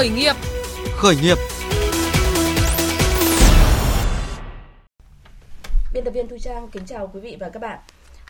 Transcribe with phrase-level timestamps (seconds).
[0.00, 0.36] Khởi nghiệp.
[0.96, 1.36] Khởi nghiệp.
[5.92, 7.78] Biên tập viên Thu Trang kính chào quý vị và các bạn.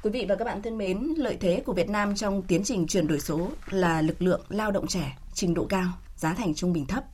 [0.03, 2.87] Quý vị và các bạn thân mến, lợi thế của Việt Nam trong tiến trình
[2.87, 5.87] chuyển đổi số là lực lượng lao động trẻ, trình độ cao,
[6.17, 7.05] giá thành trung bình thấp.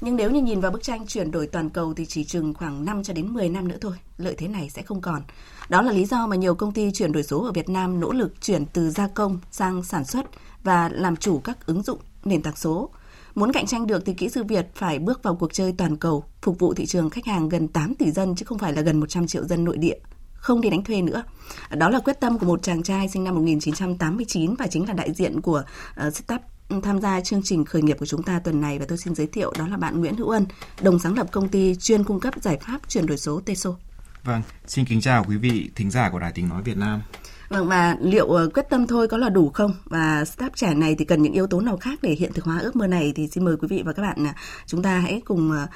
[0.00, 2.84] Nhưng nếu như nhìn vào bức tranh chuyển đổi toàn cầu thì chỉ chừng khoảng
[2.84, 5.22] 5 cho đến 10 năm nữa thôi, lợi thế này sẽ không còn.
[5.68, 8.12] Đó là lý do mà nhiều công ty chuyển đổi số ở Việt Nam nỗ
[8.12, 10.26] lực chuyển từ gia công sang sản xuất
[10.64, 12.90] và làm chủ các ứng dụng nền tảng số.
[13.36, 16.24] Muốn cạnh tranh được thì kỹ sư Việt phải bước vào cuộc chơi toàn cầu,
[16.42, 19.00] phục vụ thị trường khách hàng gần 8 tỷ dân chứ không phải là gần
[19.00, 19.96] 100 triệu dân nội địa
[20.32, 21.22] không đi đánh thuê nữa.
[21.70, 25.12] Đó là quyết tâm của một chàng trai sinh năm 1989 và chính là đại
[25.12, 25.62] diện của
[26.06, 26.40] uh, startup
[26.82, 29.26] tham gia chương trình khởi nghiệp của chúng ta tuần này và tôi xin giới
[29.26, 30.46] thiệu đó là bạn Nguyễn Hữu Ân,
[30.80, 33.70] đồng sáng lập công ty chuyên cung cấp giải pháp chuyển đổi số Teso.
[34.24, 37.02] Vâng, xin kính chào quý vị thính giả của Đài Tiếng Nói Việt Nam.
[37.48, 39.74] Vâng và liệu uh, quyết tâm thôi có là đủ không?
[39.84, 42.58] Và startup trẻ này thì cần những yếu tố nào khác để hiện thực hóa
[42.58, 44.34] ước mơ này thì xin mời quý vị và các bạn uh,
[44.66, 45.70] chúng ta hãy cùng uh,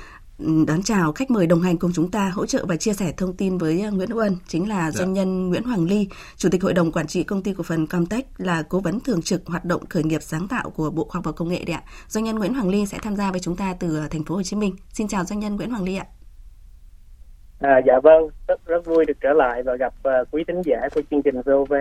[0.66, 3.36] đón chào khách mời đồng hành cùng chúng ta hỗ trợ và chia sẻ thông
[3.36, 4.98] tin với Nguyễn Hữu Ân chính là dạ.
[4.98, 7.86] doanh nhân Nguyễn Hoàng Ly, chủ tịch hội đồng quản trị công ty cổ phần
[7.86, 11.18] Comtech là cố vấn thường trực hoạt động khởi nghiệp sáng tạo của Bộ Khoa
[11.18, 11.82] học và Công nghệ đấy ạ.
[12.08, 14.42] Doanh nhân Nguyễn Hoàng Ly sẽ tham gia với chúng ta từ thành phố Hồ
[14.42, 14.76] Chí Minh.
[14.92, 16.06] Xin chào doanh nhân Nguyễn Hoàng Ly ạ.
[17.60, 20.88] À, dạ vâng, rất rất vui được trở lại và gặp uh, quý thính giả
[20.94, 21.72] của chương trình VOV.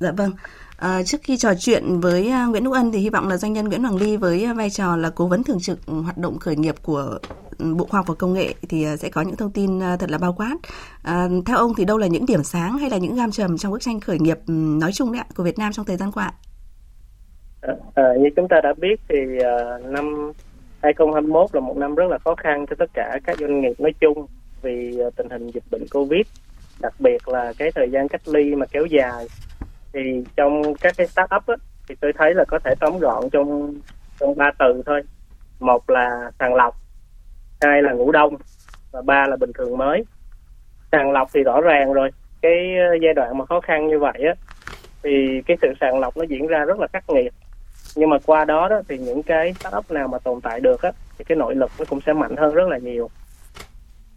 [0.00, 0.30] Dạ vâng.
[0.78, 3.52] À, trước khi trò chuyện với uh, Nguyễn Hữu Ân thì hy vọng là doanh
[3.52, 6.38] nhân Nguyễn Hoàng Ly với uh, vai trò là cố vấn thường trực hoạt động
[6.38, 7.18] khởi nghiệp của
[7.58, 10.18] ừ, Bộ Khoa học và Công nghệ thì sẽ có những thông tin thật là
[10.18, 10.56] bao quát.
[11.02, 13.72] À, theo ông thì đâu là những điểm sáng hay là những gam trầm trong
[13.72, 16.12] bức tranh khởi nghiệp um, nói chung đấy ạ, của Việt Nam trong thời gian
[16.12, 16.32] qua?
[17.60, 20.32] À, à, như chúng ta đã biết thì uh, năm
[20.82, 23.92] 2021 là một năm rất là khó khăn cho tất cả các doanh nghiệp nói
[24.00, 24.26] chung
[24.62, 26.26] vì ờ, tình hình dịch bệnh Covid,
[26.80, 29.26] đặc biệt là cái thời gian cách ly mà kéo dài.
[29.92, 31.54] Thì trong các cái startup á,
[31.88, 33.74] thì tôi thấy là có thể tóm gọn trong
[34.20, 35.02] trong ba từ thôi.
[35.60, 36.76] Một là sàng lọc
[37.60, 38.36] hai là ngủ đông
[38.92, 40.04] và ba là bình thường mới.
[40.92, 42.10] Sàng lọc thì rõ ràng rồi.
[42.42, 44.34] Cái ờ, giai đoạn mà khó khăn như vậy á
[45.02, 47.32] thì cái sự sàng lọc nó diễn ra rất là khắc nghiệt.
[47.96, 50.92] Nhưng mà qua đó đó thì những cái startup nào mà tồn tại được á
[51.18, 53.10] thì cái nội lực nó cũng sẽ mạnh hơn rất là nhiều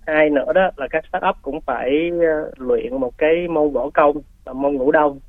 [0.08, 4.18] hai nữa đó là các startup cũng phải ờ, luyện một cái môn võ công
[4.46, 5.20] là môn ngủ đông.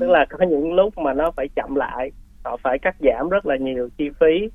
[0.00, 2.10] Tức là có những lúc mà nó phải chậm lại
[2.44, 4.48] họ phải cắt giảm rất là nhiều chi phí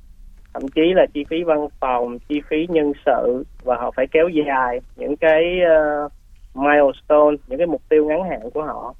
[0.53, 4.27] thậm chí là chi phí văn phòng chi phí nhân sự và họ phải kéo
[4.29, 5.43] dài những cái
[6.05, 6.11] uh,
[6.55, 8.93] milestone những cái mục tiêu ngắn hạn của họ.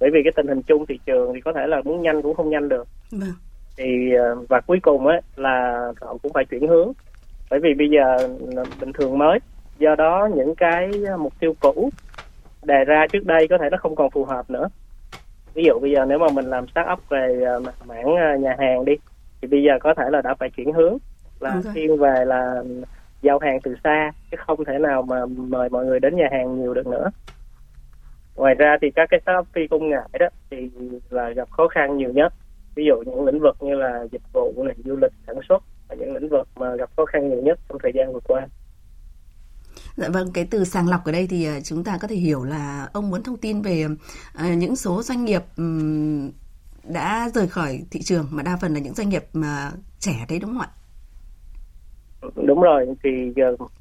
[0.00, 2.34] Bởi vì cái tình hình chung thị trường thì có thể là muốn nhanh cũng
[2.34, 2.88] không nhanh được.
[3.12, 3.30] Vâng.
[3.76, 3.84] thì
[4.14, 6.92] uh, và cuối cùng ấy là họ cũng phải chuyển hướng.
[7.50, 8.28] Bởi vì bây giờ
[8.80, 9.38] bình thường mới
[9.80, 11.90] do đó những cái mục tiêu cũ
[12.62, 14.68] đề ra trước đây có thể nó không còn phù hợp nữa.
[15.54, 18.56] Ví dụ bây giờ nếu mà mình làm start up về ờ, mảng ờ, nhà
[18.58, 18.92] hàng đi
[19.42, 20.98] thì bây giờ có thể là đã phải chuyển hướng
[21.40, 22.62] là thiên về là
[23.22, 26.60] giao hàng từ xa chứ không thể nào mà mời mọi người đến nhà hàng
[26.60, 27.10] nhiều được nữa.
[28.36, 30.70] Ngoài ra thì các cái startup phi công nghệ đó thì
[31.10, 32.32] là gặp khó khăn nhiều nhất.
[32.74, 35.94] Ví dụ những lĩnh vực như là dịch vụ này du lịch sản xuất là
[35.94, 38.46] những lĩnh vực mà gặp khó khăn nhiều nhất trong thời gian vừa qua
[39.96, 42.44] Dạ vâng, cái từ sàng lọc ở đây thì ờ, chúng ta có thể hiểu
[42.44, 43.86] là ông muốn thông tin về
[44.34, 45.42] ờ, những số doanh nghiệp
[46.84, 50.38] đã rời khỏi thị trường mà đa phần là những doanh nghiệp mà trẻ đấy
[50.38, 50.68] đúng không ạ?
[52.46, 53.32] Đúng rồi, thì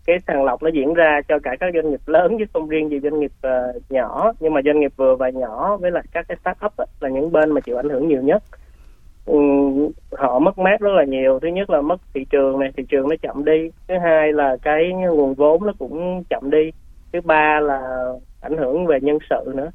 [0.06, 2.90] cái sàng lọc nó diễn ra cho cả các doanh nghiệp lớn chứ không riêng
[2.90, 6.26] gì doanh nghiệp ờ, nhỏ, nhưng mà doanh nghiệp vừa và nhỏ với lại các
[6.28, 8.59] cái startup là những bên mà chịu ảnh hưởng nhiều nhất Ừ,
[9.26, 9.34] Ừ,
[10.18, 11.40] họ mất mát rất là nhiều.
[11.42, 13.70] Thứ nhất là mất thị trường này, thị trường nó chậm đi.
[13.88, 16.72] Thứ hai là cái nguồn vốn nó cũng chậm đi.
[17.14, 17.82] Thứ ba là
[18.40, 19.72] ảnh hưởng về nhân sự nữa.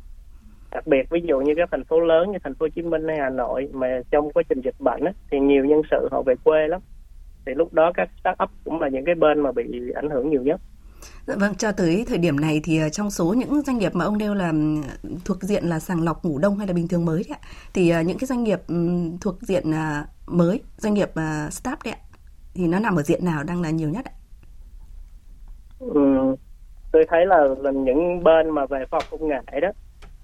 [0.74, 3.08] Đặc biệt, ví dụ như các thành phố lớn như thành phố Hồ Chí Minh
[3.08, 6.22] hay Hà Nội mà trong quá trình dịch bệnh đó thì nhiều nhân sự họ
[6.22, 6.80] về quê lắm.
[7.46, 10.42] Thì lúc đó các startup cũng là những cái bên mà bị ảnh hưởng nhiều
[10.42, 10.60] nhất.
[11.26, 14.04] Dạ vâng, cho tới thời điểm này thì ờ, trong số những doanh nghiệp mà
[14.04, 14.52] ông nêu là
[15.24, 17.90] thuộc diện là sàng lọc ngủ đông hay là bình thường mới đấy ạ, thì
[17.90, 18.60] ờ, những cái doanh nghiệp
[19.20, 22.00] thuộc diện à, mới, doanh nghiệp à, start đấy ạ,
[22.54, 24.12] thì nó nằm ở diện nào đang là nhiều nhất ạ?
[25.78, 26.36] Ừ,
[26.92, 29.68] tôi thấy là, là những bên mà về khoa học công nghệ đó,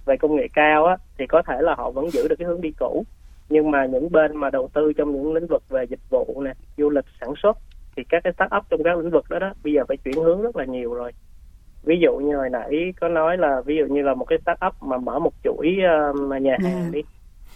[0.06, 2.60] về công nghệ cao á, thì có thể là họ vẫn giữ được cái hướng
[2.60, 3.04] đi cũ
[3.50, 6.52] nhưng mà những bên mà đầu tư trong những lĩnh vực về dịch vụ nè
[6.76, 7.58] du lịch sản xuất
[8.00, 10.14] thì các cái start up trong các lĩnh vực đó đó bây giờ phải chuyển
[10.14, 11.12] hướng rất là nhiều rồi
[11.82, 14.58] ví dụ như hồi nãy có nói là ví dụ như là một cái start
[14.66, 15.78] up mà mở một chuỗi
[16.10, 16.90] uh, nhà hàng ừ.
[16.92, 17.02] đi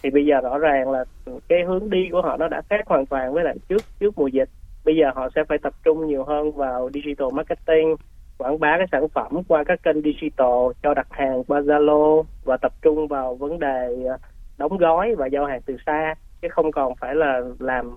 [0.03, 1.05] thì bây giờ rõ ràng là
[1.47, 4.27] cái hướng đi của họ nó đã khác hoàn toàn với lại trước trước mùa
[4.27, 4.49] dịch
[4.85, 7.95] bây giờ họ sẽ phải tập trung nhiều hơn vào digital marketing
[8.37, 12.57] quảng bá cái sản phẩm qua các kênh digital cho đặt hàng qua Zalo và
[12.57, 14.17] tập trung vào vấn đề ờ,
[14.57, 17.95] đóng gói và giao hàng từ xa chứ không còn phải là làm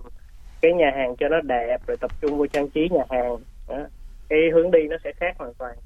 [0.60, 3.36] cái nhà hàng cho nó đẹp rồi tập trung vô trang trí nhà hàng
[3.68, 3.78] đó.
[4.28, 5.76] cái hướng đi nó sẽ khác hoàn toàn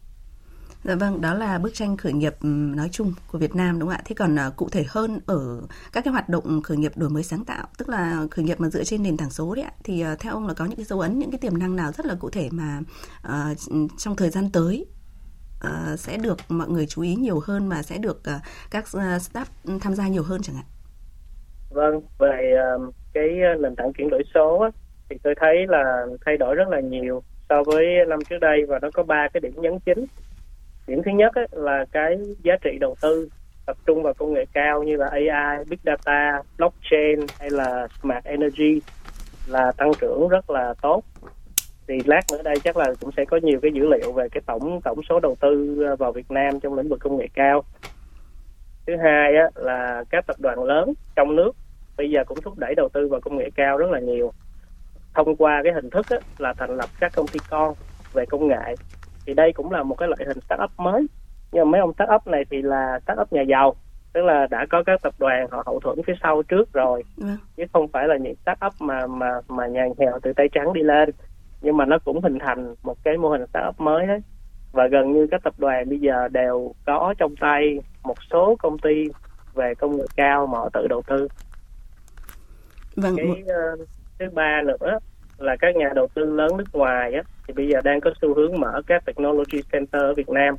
[0.85, 2.35] Dạ vâng, đó là bức tranh khởi nghiệp
[2.75, 4.03] nói chung của Việt Nam đúng không ạ?
[4.05, 7.23] Thế còn uh, cụ thể hơn ở các cái hoạt động khởi nghiệp đổi mới
[7.23, 10.05] sáng tạo, tức là khởi nghiệp mà dựa trên nền tảng số đấy ạ, thì
[10.13, 12.07] uh, theo ông là có những cái dấu ấn, những cái tiềm năng nào rất
[12.07, 12.81] là cụ thể mà
[13.27, 13.59] uh,
[13.99, 14.87] trong thời gian tới
[15.67, 19.03] uh, sẽ được mọi người chú ý nhiều hơn mà sẽ được uh, các uh,
[19.03, 20.65] staff tham gia nhiều hơn chẳng hạn?
[21.73, 24.71] Vâng, về uh, cái ờ, nền tảng chuyển đổi số á,
[25.11, 28.79] thì tôi thấy là thay đổi rất là nhiều so với năm trước đây và
[28.83, 30.05] nó có ba cái điểm nhấn chính.
[30.87, 33.29] Điểm thứ nhất á, là cái giá trị đầu tư
[33.67, 38.25] tập trung vào công nghệ cao như là AI, Big Data, Blockchain hay là Smart
[38.25, 38.81] Energy
[39.47, 41.03] là tăng trưởng rất là tốt.
[41.89, 44.43] Thì lát nữa đây chắc là cũng sẽ có nhiều cái dữ liệu về cái
[44.47, 47.65] tổng tổng số đầu tư ờ, vào Việt Nam trong lĩnh vực công nghệ cao.
[48.87, 51.53] Thứ hai á, là các tập đoàn lớn trong nước
[51.97, 54.33] bây giờ cũng thúc đẩy đầu tư vào công nghệ cao rất là nhiều.
[55.15, 57.75] Thông qua cái hình thức á, là thành lập các công ty con
[58.13, 58.75] về công nghệ.
[59.27, 61.07] Thì đây cũng là một cái loại hình startup mới.
[61.53, 63.75] Nhưng mà mấy ông startup này thì là startup nhà giàu.
[64.13, 67.05] Tức là đã có các tập đoàn họ hậu thuẫn phía sau trước rồi.
[67.17, 67.27] Ừ.
[67.57, 70.83] chứ không phải là những startup mà mà mà nhà nghèo từ tay trắng đi
[70.83, 71.11] lên.
[71.61, 74.21] Nhưng mà nó cũng hình thành một cái mô hình startup mới đấy.
[74.73, 78.79] Và gần như các tập đoàn bây giờ đều có trong tay một số công
[78.79, 79.05] ty
[79.55, 81.29] về công nghệ cao mà họ tự đầu tư
[82.97, 83.17] vâng.
[83.17, 84.99] cái uh, thứ ba nữa
[85.39, 88.35] là các nhà đầu tư lớn nước ngoài á, thì bây giờ đang có xu
[88.35, 90.55] hướng mở các technology center ở Việt Nam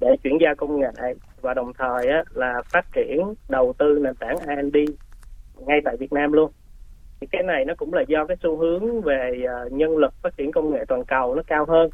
[0.00, 4.14] để chuyển giao công nghệ và đồng thời á, là phát triển đầu tư nền
[4.14, 4.76] tảng R&D
[5.66, 6.50] ngay tại Việt Nam luôn.
[7.20, 10.36] Thì cái này nó cũng là do cái xu hướng về uh, nhân lực phát
[10.36, 11.90] triển công nghệ toàn cầu nó cao hơn.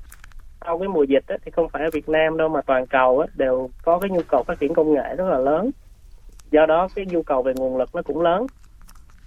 [0.65, 3.19] Sau cái mùa dịch á, thì không phải ở Việt Nam đâu mà toàn cầu
[3.19, 5.71] á, đều có cái nhu cầu phát triển công nghệ rất là lớn.
[6.51, 8.47] Do đó cái nhu cầu về nguồn lực nó cũng lớn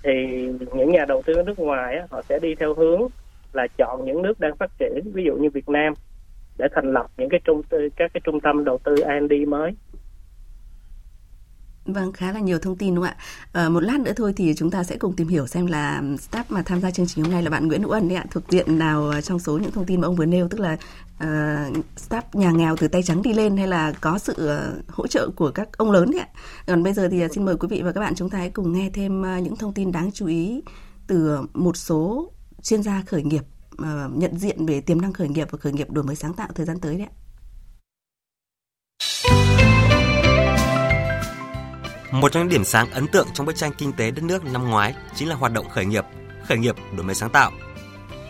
[0.03, 0.11] thì
[0.73, 3.01] những nhà đầu tư ở nước ngoài á, họ sẽ đi theo hướng
[3.53, 5.94] là chọn những nước đang phát triển ví dụ như Việt Nam
[6.57, 9.71] để thành lập những cái trung các cái trung tâm đầu tư R&D mới.
[11.85, 13.24] Vâng, khá là nhiều thông tin đúng không ạ?
[13.53, 16.44] À, một lát nữa thôi thì chúng ta sẽ cùng tìm hiểu xem là staff
[16.50, 18.44] mà tham gia chương trình hôm nay là bạn Nguyễn Hữu Ân đấy ạ, thuộc
[18.50, 21.75] diện nào ờ, trong số những thông tin mà ông vừa nêu, tức là uh,
[22.09, 24.50] staff nhà nghèo từ tay trắng đi lên hay là có sự
[24.88, 26.27] hỗ trợ của các ông lớn đấy ạ.
[26.68, 28.74] Còn bây giờ thì xin mời quý vị và các bạn chúng ta hãy cùng
[28.74, 30.62] nghe thêm những thông tin đáng chú ý
[31.07, 32.31] từ một số
[32.62, 33.44] chuyên gia khởi nghiệp
[33.81, 36.47] uh, nhận diện về tiềm năng khởi nghiệp và khởi nghiệp đổi mới sáng tạo
[36.56, 37.13] thời gian tới đấy ạ.
[42.13, 44.69] Một trong những điểm sáng ấn tượng trong bức tranh kinh tế đất nước năm
[44.69, 46.06] ngoái chính là hoạt động khởi nghiệp,
[46.48, 47.51] khởi nghiệp đổi mới sáng tạo.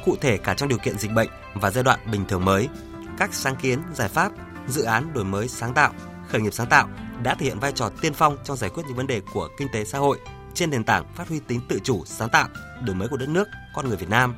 [0.05, 2.69] Cụ thể cả trong điều kiện dịch bệnh và giai đoạn bình thường mới,
[3.17, 4.31] các sáng kiến, giải pháp,
[4.67, 5.93] dự án đổi mới sáng tạo,
[6.29, 6.89] khởi nghiệp sáng tạo
[7.23, 9.67] đã thể hiện vai trò tiên phong trong giải quyết những vấn đề của kinh
[9.73, 10.19] tế xã hội
[10.53, 12.47] trên nền tảng phát huy tính tự chủ, sáng tạo,
[12.81, 14.35] đổi mới của đất nước, con người Việt Nam.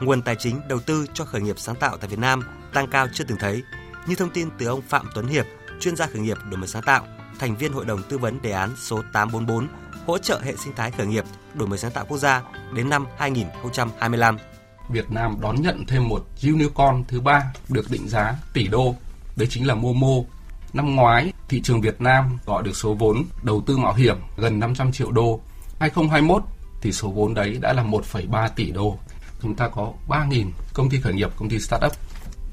[0.00, 2.40] Nguồn tài chính đầu tư cho khởi nghiệp sáng tạo tại Việt Nam
[2.72, 3.62] tăng cao chưa từng thấy,
[4.06, 5.46] như thông tin từ ông Phạm Tuấn Hiệp,
[5.80, 7.06] chuyên gia khởi nghiệp đổi mới sáng tạo
[7.38, 9.68] thành viên Hội đồng Tư vấn Đề án số 844
[10.06, 11.24] hỗ trợ hệ sinh thái khởi nghiệp
[11.54, 12.42] đổi mới sáng tạo quốc gia
[12.74, 14.38] đến năm 2025.
[14.88, 18.94] Việt Nam đón nhận thêm một unicorn thứ ba được định giá tỷ đô,
[19.36, 20.22] đấy chính là Momo.
[20.72, 24.60] Năm ngoái, thị trường Việt Nam gọi được số vốn đầu tư mạo hiểm gần
[24.60, 25.40] 500 triệu đô.
[25.80, 26.42] 2021
[26.80, 28.98] thì số vốn đấy đã là 1,3 tỷ đô.
[29.42, 31.92] Chúng ta có 3.000 công ty khởi nghiệp, công ty startup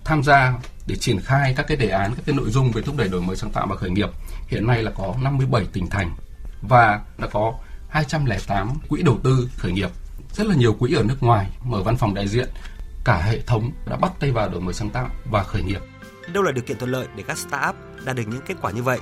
[0.06, 0.54] tham gia
[0.88, 3.22] để triển khai các cái đề án, các cái nội dung về thúc đẩy đổi
[3.22, 4.10] mới sáng tạo và khởi nghiệp.
[4.48, 6.16] Hiện nay là có 57 tỉnh thành
[6.62, 7.54] và đã có
[7.90, 9.90] 208 quỹ đầu tư khởi nghiệp.
[10.34, 12.50] Rất là nhiều quỹ ở nước ngoài mở văn phòng đại diện.
[13.06, 15.82] Cả hệ thống đã bắt tay vào đổi mới sáng tạo và khởi nghiệp.
[16.34, 18.84] Đâu là điều kiện thuận lợi để các startup đạt được những kết quả như
[18.84, 19.00] vậy?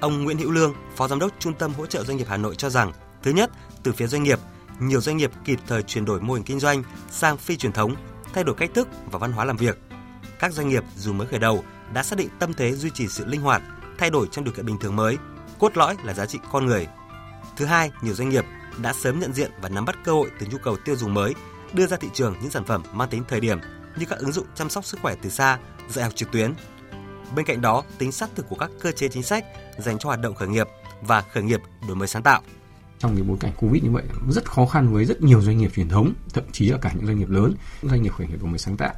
[0.00, 2.54] Ông Nguyễn Hữu Lương, Phó Giám đốc Trung tâm Hỗ trợ Doanh nghiệp Hà Nội
[2.54, 2.92] cho rằng,
[3.22, 3.50] thứ nhất,
[3.82, 4.38] từ phía doanh nghiệp,
[4.80, 7.94] nhiều doanh nghiệp kịp thời chuyển đổi mô hình kinh doanh sang phi truyền thống,
[8.34, 9.78] thay đổi cách thức và văn hóa làm việc–
[10.40, 13.26] các doanh nghiệp dù mới khởi đầu đã xác định tâm thế duy trì sự
[13.26, 13.62] linh hoạt,
[13.98, 15.16] thay đổi trong điều kiện bình thường mới,
[15.58, 16.86] cốt lõi là giá trị con người.
[17.56, 18.44] Thứ hai, nhiều doanh nghiệp
[18.82, 21.34] đã sớm nhận diện và nắm bắt cơ hội từ nhu cầu tiêu dùng mới,
[21.72, 23.58] đưa ra thị trường những sản phẩm mang tính thời điểm
[23.96, 26.54] như các ứng dụng chăm sóc sức khỏe từ xa, dạy học trực tuyến.
[27.36, 29.44] Bên cạnh đó, tính sát thực của các cơ chế chính sách
[29.78, 30.66] dành cho hoạt động khởi nghiệp
[31.00, 32.42] và khởi nghiệp đổi mới sáng tạo
[32.98, 35.70] trong cái bối cảnh covid như vậy rất khó khăn với rất nhiều doanh nghiệp
[35.74, 38.48] truyền thống thậm chí là cả những doanh nghiệp lớn doanh nghiệp khởi nghiệp đổi
[38.48, 38.94] mới sáng tạo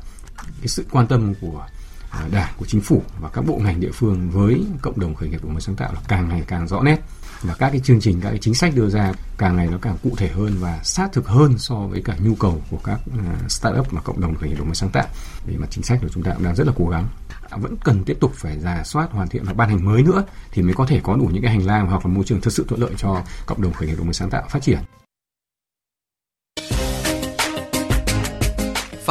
[0.61, 1.67] cái sự quan tâm của
[2.11, 5.29] à, đảng, của chính phủ và các bộ ngành địa phương với cộng đồng khởi
[5.29, 7.01] nghiệp đổi mới sáng tạo là càng ngày càng rõ nét.
[7.43, 9.97] Và các cái chương trình, các cái chính sách đưa ra càng ngày nó càng
[10.03, 13.49] cụ thể hơn và sát thực hơn so với cả nhu cầu của các à,
[13.49, 15.07] startup và cộng đồng khởi nghiệp đổi mới sáng tạo.
[15.47, 17.09] Về mặt chính sách của chúng ta cũng đang rất là cố gắng.
[17.51, 20.25] À, vẫn cần tiếp tục phải giả soát, hoàn thiện và ban hành mới nữa
[20.53, 22.53] thì mới có thể có đủ những cái hành lang hoặc là môi trường thực
[22.53, 24.79] sự thuận lợi cho cộng đồng khởi nghiệp đổi mới sáng tạo phát triển.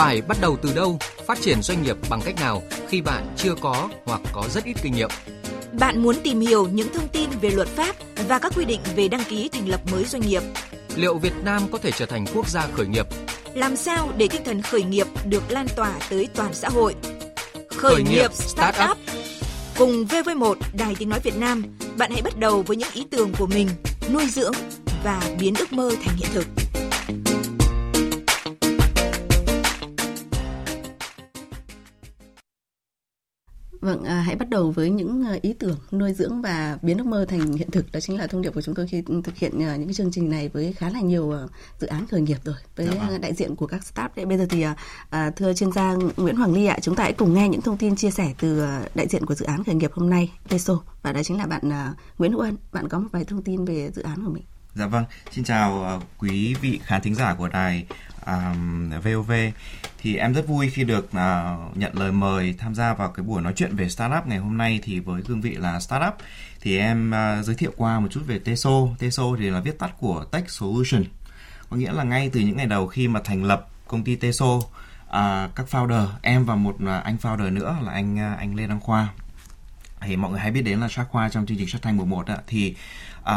[0.01, 3.55] Phải bắt đầu từ đâu, phát triển doanh nghiệp bằng cách nào khi bạn chưa
[3.61, 5.09] có hoặc có rất ít kinh nghiệm?
[5.79, 7.95] Bạn muốn tìm hiểu những thông tin về luật pháp
[8.27, 10.43] và các quy định về đăng ký thành lập mới doanh nghiệp.
[10.95, 13.05] Liệu Việt Nam có thể trở thành quốc gia khởi nghiệp?
[13.53, 16.95] Làm sao để tinh thần khởi nghiệp được lan tỏa tới toàn xã hội?
[17.53, 18.97] Khởi, khởi nghiệp Startup
[19.77, 21.63] Cùng VV1 Đài Tiếng Nói Việt Nam,
[21.97, 23.67] bạn hãy bắt đầu với những ý tưởng của mình,
[24.13, 24.53] nuôi dưỡng
[25.03, 26.60] và biến ước mơ thành hiện thực.
[33.81, 37.05] Vâng, à, hãy bắt đầu với những à, ý tưởng nuôi dưỡng và biến ước
[37.05, 37.91] mơ thành hiện thực.
[37.91, 40.11] Đó chính là thông điệp của chúng tôi khi thực hiện à, những cái chương
[40.11, 41.41] trình này với khá là nhiều à,
[41.79, 43.21] dự án khởi nghiệp rồi với vâng.
[43.21, 44.15] đại diện của các startup.
[44.15, 44.65] Đấy, bây giờ thì
[45.09, 47.77] à, thưa chuyên gia Nguyễn Hoàng Ly ạ, chúng ta hãy cùng nghe những thông
[47.77, 51.11] tin chia sẻ từ đại diện của dự án khởi nghiệp hôm nay, Teso và
[51.13, 52.57] đó chính là bạn à, Nguyễn Hữu Ân.
[52.71, 54.43] Bạn có một vài thông tin về dự án của mình.
[54.75, 57.85] Dạ vâng, xin chào quý vị khán thính giả của đài
[58.25, 59.31] um, VOV
[60.01, 63.41] thì em rất vui khi được uh, nhận lời mời tham gia vào cái buổi
[63.41, 66.13] nói chuyện về startup ngày hôm nay thì với cương vị là startup
[66.61, 68.69] thì em uh, giới thiệu qua một chút về Teso.
[68.99, 71.03] Teso thì là viết tắt của Tech Solution.
[71.69, 74.45] Có nghĩa là ngay từ những ngày đầu khi mà thành lập công ty Teso
[74.45, 74.65] uh,
[75.55, 78.79] các founder em và một uh, anh founder nữa là anh uh, anh Lê Đăng
[78.79, 79.07] Khoa
[80.01, 82.05] thì mọi người hay biết đến là Shark Khoa trong chương trình Shark Tank mùa
[82.05, 82.75] 1 thì
[83.21, 83.27] uh,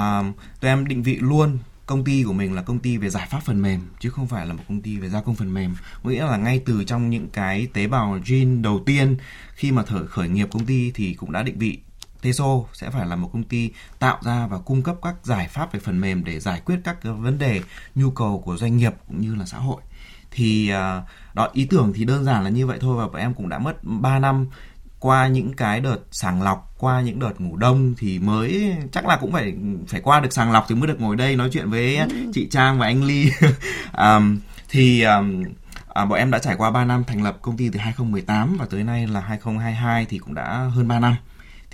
[0.61, 3.41] tụi em định vị luôn công ty của mình là công ty về giải pháp
[3.45, 5.75] phần mềm, chứ không phải là một công ty về gia công phần mềm.
[6.03, 9.17] Có nghĩa là ngay từ trong những cái tế bào gene đầu tiên,
[9.55, 11.79] khi mà thở, khởi nghiệp công ty thì cũng đã định vị
[12.25, 15.73] Teso sẽ phải là một công ty tạo ra và cung cấp các giải pháp
[15.73, 17.61] về phần mềm để giải quyết các vấn đề,
[17.95, 19.83] nhu cầu của doanh nghiệp cũng như là xã hội.
[20.31, 21.03] Thì à,
[21.35, 23.59] đó, ý tưởng thì đơn giản là như vậy thôi và bọn em cũng đã
[23.59, 24.47] mất 3 năm
[25.05, 29.17] qua những cái đợt sàng lọc qua những đợt ngủ đông thì mới chắc là
[29.17, 29.55] cũng phải
[29.89, 32.07] phải qua được sàng lọc thì mới được ngồi đây nói chuyện với ừ.
[32.33, 33.31] chị Trang và anh Ly
[33.99, 35.45] um, thì um,
[35.95, 38.67] à, bọn em đã trải qua 3 năm thành lập công ty từ 2018 và
[38.71, 41.15] tới nay là 2022 thì cũng đã hơn 3 năm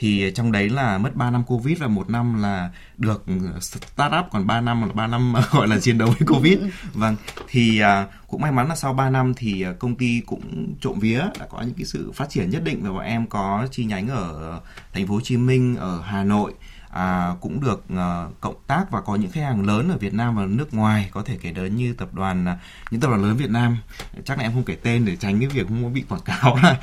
[0.00, 3.25] thì trong đấy là mất 3 năm covid và một năm là được
[3.61, 6.59] start up còn 3 năm là 3 năm gọi là chiến đấu với covid.
[6.92, 7.16] Vâng
[7.49, 10.99] thì uh, cũng may mắn là sau 3 năm thì à, công ty cũng trộm
[10.99, 13.85] vía đã có những cái sự phát triển nhất định và bọn em có chi
[13.85, 14.61] nhánh ở
[14.92, 16.52] thành phố Hồ Chí Minh ở Hà Nội
[16.90, 20.37] à, cũng được à, cộng tác và có những khách hàng lớn ở Việt Nam
[20.37, 22.59] và nước ngoài có thể kể đến như tập đoàn à,
[22.90, 23.76] những tập đoàn lớn Việt Nam
[24.25, 26.59] chắc là em không kể tên để tránh cái việc không bị quảng cáo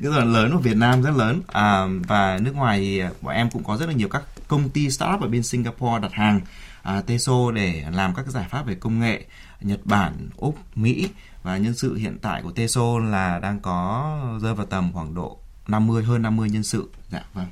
[0.00, 3.10] những tập đoàn lớn ở Việt Nam rất lớn à, và nước ngoài thì à,
[3.20, 6.12] bọn em cũng có rất là nhiều các công ty startup ở bên Singapore đặt
[6.12, 6.40] hàng
[6.82, 9.24] à, Teso để làm các giải pháp về công nghệ
[9.60, 11.08] Nhật Bản, Úc, Mỹ
[11.42, 15.38] và nhân sự hiện tại của Teso là đang có rơi vào tầm khoảng độ
[15.68, 16.90] 50 hơn 50 nhân sự.
[17.10, 17.46] Dạ vâng.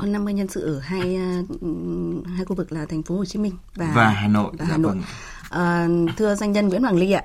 [0.00, 1.42] 50 nhân sự ở hai ờ,
[2.36, 4.52] hai khu vực là thành phố Hồ Chí Minh và và Hà Nội.
[4.58, 4.92] Và Hà dạ Nội.
[4.92, 5.02] Vâng.
[5.50, 7.24] À, thưa doanh nhân Nguyễn Hoàng Ly ạ,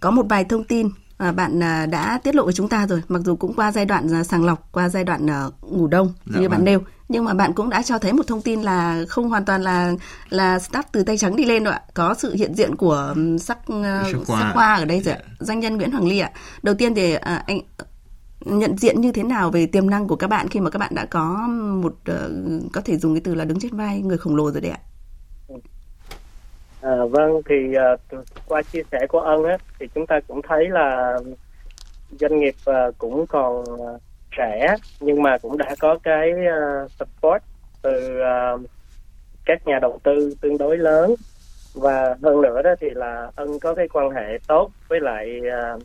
[0.00, 3.22] có một vài thông tin mà bạn đã tiết lộ với chúng ta rồi, mặc
[3.24, 5.26] dù cũng qua giai đoạn sàng lọc, qua giai đoạn
[5.62, 6.50] ngủ đông dạ như vâng.
[6.50, 9.44] bạn nêu, nhưng mà bạn cũng đã cho thấy một thông tin là không hoàn
[9.44, 9.92] toàn là
[10.28, 13.58] là start từ tay trắng đi lên đâu ạ, có sự hiện diện của sắc
[14.26, 15.14] sắc hoa ở đây rồi.
[15.18, 15.24] Dạ.
[15.38, 16.30] Doanh nhân Nguyễn Hoàng Ly ạ.
[16.62, 17.14] Đầu tiên thì
[17.46, 17.60] anh
[18.44, 20.92] nhận diện như thế nào về tiềm năng của các bạn khi mà các bạn
[20.94, 21.46] đã có
[21.82, 24.60] một uh, có thể dùng cái từ là đứng trên vai người khổng lồ rồi
[24.60, 24.80] đấy ạ?
[26.80, 27.54] À, vâng thì
[28.14, 31.18] uh, qua chia sẻ của ân á thì chúng ta cũng thấy là
[32.10, 34.00] doanh nghiệp uh, cũng còn uh,
[34.36, 37.42] trẻ nhưng mà cũng đã có cái uh, support
[37.82, 38.20] từ
[38.54, 38.60] uh,
[39.44, 41.14] các nhà đầu tư tương đối lớn.
[41.74, 45.40] Và hơn nữa đó thì là ân có cái quan hệ tốt với lại
[45.76, 45.82] uh,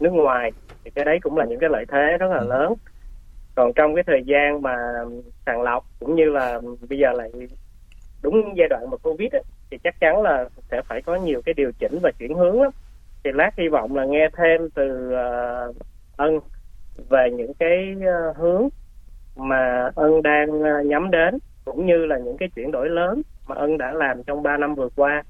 [0.00, 0.52] nước ngoài
[0.84, 2.46] thì cái đấy cũng là những cái lợi thế rất là ừ.
[2.48, 2.74] lớn
[3.54, 4.76] còn trong cái thời gian mà
[5.46, 7.30] sàng lọc cũng như là bây giờ lại
[8.22, 11.54] đúng giai đoạn mà covid ấy, thì chắc chắn là sẽ phải có nhiều cái
[11.54, 12.70] điều chỉnh và chuyển hướng lắm
[13.24, 15.12] thì lát hy vọng là nghe thêm từ
[15.68, 15.76] uh,
[16.16, 16.38] ân
[17.10, 18.68] về những cái uh, hướng
[19.36, 23.56] mà ân đang uh, nhắm đến cũng như là những cái chuyển đổi lớn mà
[23.56, 25.22] ân đã làm trong 3 năm vừa qua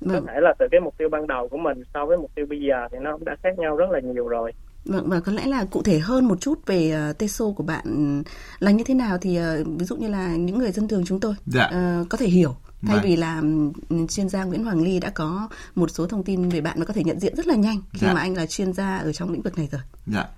[0.00, 0.24] vâng.
[0.26, 2.46] có thể là từ cái mục tiêu ban đầu của mình so với mục tiêu
[2.48, 4.52] bây giờ thì nó cũng đã khác nhau rất là nhiều rồi
[4.86, 8.22] Vâng, và có lẽ là cụ thể hơn một chút về uh, Teso của bạn
[8.58, 11.20] là như thế nào thì uh, ví dụ như là những người dân thường chúng
[11.20, 11.66] tôi dạ.
[11.66, 13.04] uh, có thể hiểu thay vâng.
[13.04, 16.60] vì là um, chuyên gia Nguyễn Hoàng Ly đã có một số thông tin về
[16.60, 18.14] bạn mà có thể nhận diện rất là nhanh khi dạ.
[18.14, 19.80] mà anh là chuyên gia ở trong lĩnh vực này rồi.
[20.06, 20.28] Dạ.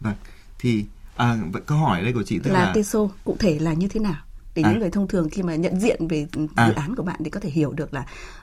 [0.00, 0.14] Vâng.
[0.58, 0.84] Thì
[1.16, 4.00] à, câu hỏi đây của chị tức là, là Teso cụ thể là như thế
[4.00, 4.16] nào?
[4.54, 4.70] Để à.
[4.70, 6.68] những người thông thường khi mà nhận diện về à.
[6.68, 8.00] dự án của bạn thì có thể hiểu được là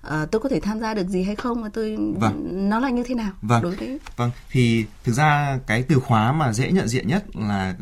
[0.08, 2.70] uh, tôi có thể tham gia được gì hay không và tôi vâng.
[2.70, 3.63] nó là như thế nào vâng.
[3.63, 7.75] đối với vâng thì thực ra cái từ khóa mà dễ nhận diện nhất là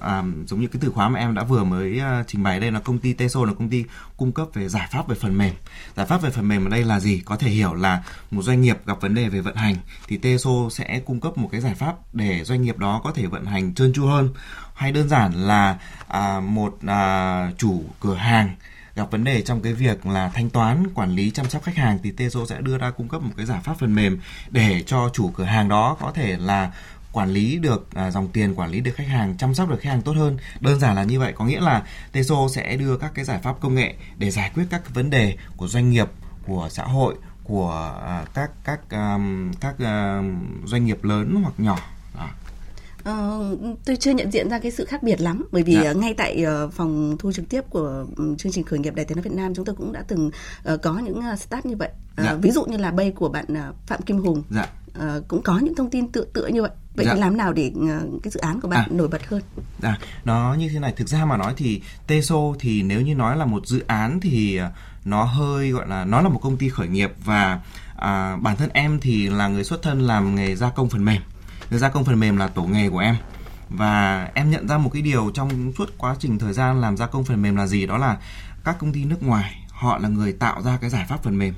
[0.00, 2.70] à, giống như cái từ khóa mà em đã vừa mới uh, trình bày đây
[2.70, 3.84] là công ty Teso là công ty
[4.16, 5.54] cung cấp về giải pháp về phần mềm
[5.96, 8.60] giải pháp về phần mềm ở đây là gì có thể hiểu là một doanh
[8.60, 9.76] nghiệp gặp vấn đề về vận hành
[10.08, 13.26] thì Teso sẽ cung cấp một cái giải pháp để doanh nghiệp đó có thể
[13.26, 14.28] vận hành trơn tru hơn
[14.74, 15.78] hay đơn giản là
[16.08, 18.54] à, một à, chủ cửa hàng
[18.96, 21.98] gặp vấn đề trong cái việc là thanh toán quản lý chăm sóc khách hàng
[22.02, 25.10] thì Teso sẽ đưa ra cung cấp một cái giải pháp phần mềm để cho
[25.12, 26.72] chủ cửa hàng đó có thể là
[27.12, 29.90] quản lý được à, dòng tiền quản lý được khách hàng chăm sóc được khách
[29.90, 33.12] hàng tốt hơn đơn giản là như vậy có nghĩa là Teso sẽ đưa các
[33.14, 36.08] cái giải pháp công nghệ để giải quyết các vấn đề của doanh nghiệp
[36.46, 37.14] của xã hội
[37.44, 40.24] của à, các các um, các uh,
[40.64, 41.78] doanh nghiệp lớn hoặc nhỏ
[42.14, 42.28] đó.
[43.10, 45.92] Uh, tôi chưa nhận diện ra cái sự khác biệt lắm bởi vì dạ.
[45.92, 49.16] ngay tại uh, phòng thu trực tiếp của um, chương trình khởi nghiệp Đài Tiếng
[49.16, 50.30] nói Việt Nam chúng tôi cũng đã từng
[50.82, 51.88] có những start như vậy.
[52.16, 52.34] Dạ.
[52.34, 53.44] Ví dụ như là bay của bạn
[53.86, 54.68] Phạm Kim Hùng dạ.
[55.28, 56.70] cũng có những thông tin tự tựa như vậy.
[56.94, 57.14] Vậy dạ.
[57.14, 57.72] thì làm nào để
[58.22, 58.94] cái dự án của bạn à.
[58.96, 59.42] nổi bật hơn?
[59.82, 60.92] À, nó như thế này.
[60.96, 64.60] Thực ra mà nói thì Teso thì nếu như nói là một dự án thì
[65.04, 67.60] nó hơi gọi là nó là một công ty khởi nghiệp và
[67.96, 71.22] à, bản thân em thì là người xuất thân làm nghề gia công phần mềm
[71.70, 73.16] gia công phần mềm là tổ nghề của em.
[73.68, 77.06] Và em nhận ra một cái điều trong suốt quá trình thời gian làm gia
[77.06, 78.16] công phần mềm là gì, đó là
[78.64, 81.54] các công ty nước ngoài, họ là người tạo ra cái giải pháp phần mềm.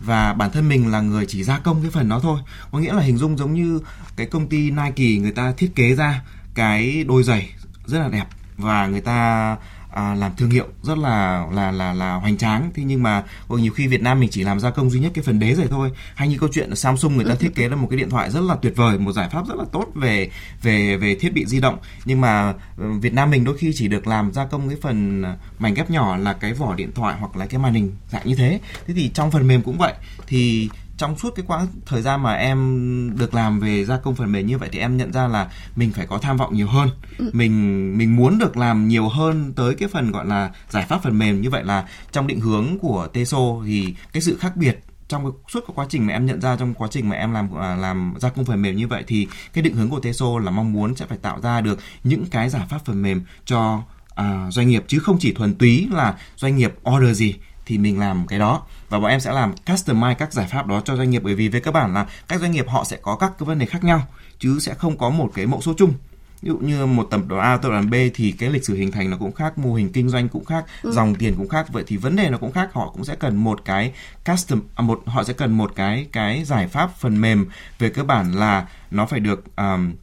[0.00, 2.40] Và bản thân mình là người chỉ gia công cái phần đó thôi.
[2.70, 3.80] Có nghĩa là hình dung giống như
[4.16, 6.22] cái công ty Nike người ta thiết kế ra
[6.54, 7.50] cái đôi giày
[7.86, 9.56] rất là đẹp và người ta
[9.92, 12.70] à, làm thương hiệu rất là là là là hoành tráng.
[12.74, 15.24] Thế nhưng mà nhiều khi Việt Nam mình chỉ làm gia công duy nhất cái
[15.24, 15.90] phần đế rồi thôi.
[16.14, 18.30] Hay như câu chuyện là Samsung người ta thiết kế ra một cái điện thoại
[18.30, 20.30] rất là tuyệt vời một giải pháp rất là tốt về
[20.62, 21.78] về về thiết bị di động.
[22.04, 25.24] Nhưng mà ừ, Việt Nam mình đôi khi chỉ được làm gia công cái phần
[25.58, 28.34] mảnh ghép nhỏ là cái vỏ điện thoại hoặc là cái màn hình dạng như
[28.34, 28.60] thế.
[28.86, 29.92] Thế thì trong phần mềm cũng vậy.
[30.26, 34.32] Thì trong suốt cái quãng thời gian mà em được làm về gia công phần
[34.32, 36.88] mềm như vậy thì em nhận ra là mình phải có tham vọng nhiều hơn.
[37.18, 37.30] Ừ.
[37.32, 41.18] mình mình muốn được làm nhiều hơn tới cái phần gọi là giải pháp phần
[41.18, 41.40] mềm.
[41.40, 45.32] Như vậy là trong định hướng của Teso thì cái sự khác biệt trong cái,
[45.48, 47.74] suốt cái quá trình mà em nhận ra trong quá trình mà em làm à,
[47.74, 50.72] làm gia công phần mềm như vậy thì cái định hướng của Teso là mong
[50.72, 53.82] muốn sẽ phải tạo ra được những cái giải pháp phần mềm cho
[54.14, 54.84] à, doanh nghiệp.
[54.86, 57.34] Chứ không chỉ thuần túy là doanh nghiệp order gì
[57.66, 58.62] thì mình làm cái đó.
[58.88, 61.22] Và bọn em sẽ làm customize các giải pháp đó cho doanh nghiệp.
[61.24, 63.58] Bởi vì về cơ bản là các doanh nghiệp họ sẽ có các cái vấn
[63.58, 64.06] đề khác nhau
[64.38, 65.94] chứ sẽ không có một cái mẫu số chung.
[66.42, 68.92] Ví dụ như một tập đoàn A tập đoàn B thì cái lịch sử hình
[68.92, 70.92] thành nó cũng khác mô hình kinh doanh cũng khác ừ.
[70.92, 71.66] dòng tiền cũng khác.
[71.72, 72.70] Vậy thì vấn đề nó cũng khác.
[72.72, 73.92] Họ cũng sẽ cần một cái
[74.26, 77.46] custom à, một họ sẽ cần một cái cái giải pháp phần mềm.
[77.78, 79.94] Về cơ bản là nó phải được um,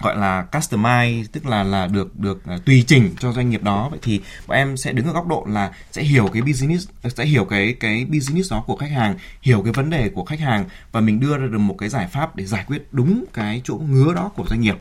[0.00, 3.88] gọi là customize tức là là được được uh, tùy chỉnh cho doanh nghiệp đó
[3.90, 7.24] vậy thì bọn em sẽ đứng ở góc độ là sẽ hiểu cái business sẽ
[7.24, 10.64] hiểu cái cái business đó của khách hàng hiểu cái vấn đề của khách hàng
[10.92, 13.74] và mình đưa ra được một cái giải pháp để giải quyết đúng cái chỗ
[13.74, 14.76] ngứa đó của doanh nghiệp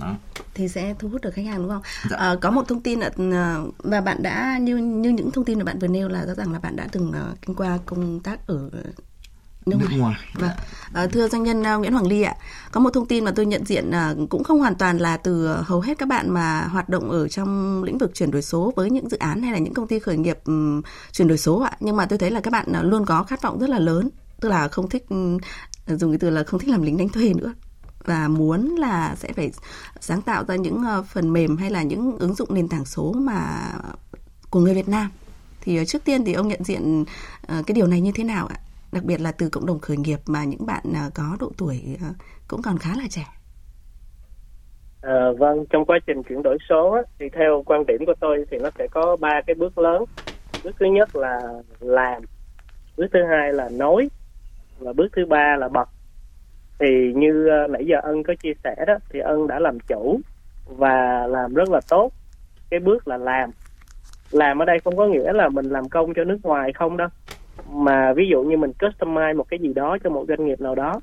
[0.00, 0.16] đó.
[0.54, 1.82] thì sẽ thu hút được khách hàng đúng không?
[2.10, 2.16] Dạ.
[2.16, 5.64] À, có một thông tin là và bạn đã như như những thông tin mà
[5.64, 8.46] bạn vừa nêu là rõ ràng là bạn đã từng uh, kinh qua công tác
[8.46, 8.70] ở
[9.66, 9.98] nước, nước ngoài.
[9.98, 10.20] ngoài.
[10.34, 10.50] Vâng.
[10.92, 12.34] À, thưa doanh nhân uh, Nguyễn Hoàng Ly ạ,
[12.72, 15.46] có một thông tin mà tôi nhận diện uh, cũng không hoàn toàn là từ
[15.46, 18.90] hầu hết các bạn mà hoạt động ở trong lĩnh vực chuyển đổi số với
[18.90, 21.72] những dự án hay là những công ty khởi nghiệp um, chuyển đổi số ạ,
[21.80, 24.10] nhưng mà tôi thấy là các bạn uh, luôn có khát vọng rất là lớn,
[24.40, 25.06] tức là không thích
[25.86, 27.54] dùng cái từ là không thích làm lính đánh thuê nữa
[28.04, 29.52] và muốn là sẽ phải
[30.00, 33.72] sáng tạo ra những phần mềm hay là những ứng dụng nền tảng số mà
[34.50, 35.10] của người Việt Nam
[35.60, 37.06] thì trước tiên thì ông nhận diện uh,
[37.48, 38.56] cái điều này như thế nào ạ?
[38.92, 41.96] Đặc biệt là từ cộng đồng khởi nghiệp mà những bạn à, có độ tuổi
[42.02, 42.10] à,
[42.48, 43.26] cũng còn khá là trẻ.
[45.02, 48.44] À, vâng, trong quá trình chuyển đổi số á, thì theo quan điểm của tôi
[48.50, 50.04] thì nó sẽ có ba cái bước lớn.
[50.64, 51.40] Bước thứ nhất là
[51.80, 52.22] làm,
[52.96, 54.08] bước thứ hai là nói
[54.78, 55.88] và bước thứ ba là bật.
[56.78, 60.20] Thì như à, nãy giờ ân có chia sẻ đó thì ân đã làm chủ
[60.66, 62.12] và làm rất là tốt.
[62.70, 63.50] Cái bước là làm.
[64.30, 67.08] Làm ở đây không có nghĩa là mình làm công cho nước ngoài không đâu
[67.72, 70.74] mà ví dụ như mình customize một cái gì đó cho một doanh nghiệp nào
[70.74, 71.00] đó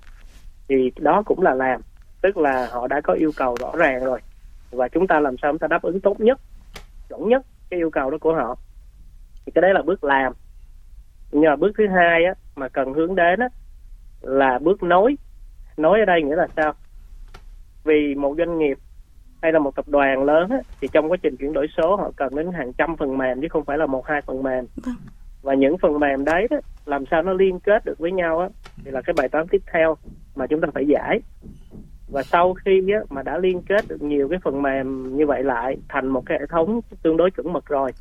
[0.69, 1.81] thì đó cũng là làm.
[2.21, 4.19] Tức là họ đã có yêu cầu rõ ràng rồi.
[4.71, 6.39] Và chúng ta làm sao chúng ta đáp ứng tốt nhất
[7.09, 8.55] chuẩn nhất cái yêu cầu đó của họ.
[9.45, 10.33] Thì cái đấy là bước làm.
[11.31, 13.47] Nhưng mà bước thứ hai á mà cần hướng đến á
[14.21, 15.15] là bước nối.
[15.77, 16.73] Nối ở đây nghĩa là sao?
[17.83, 18.77] Vì một doanh nghiệp
[19.41, 22.11] hay là một tập đoàn lớn á, thì trong quá trình chuyển đổi số họ
[22.15, 24.65] cần đến hàng trăm phần mềm chứ không phải là một hai phần mềm.
[24.85, 24.95] Vâng
[25.41, 28.49] và những phần mềm đấy đó, làm sao nó liên kết được với nhau á
[28.83, 29.97] thì là cái bài toán tiếp theo
[30.35, 31.19] mà chúng ta phải giải.
[32.11, 35.43] Và sau khi á, mà đã liên kết được nhiều cái phần mềm như vậy
[35.43, 37.91] lại thành một cái hệ thống tương đối chuẩn mực rồi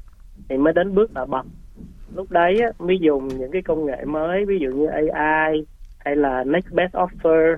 [0.48, 1.46] thì mới đến bước là bật.
[2.14, 5.64] Lúc đấy á, mới dùng những cái công nghệ mới ví dụ như AI
[5.98, 7.56] hay là next best offer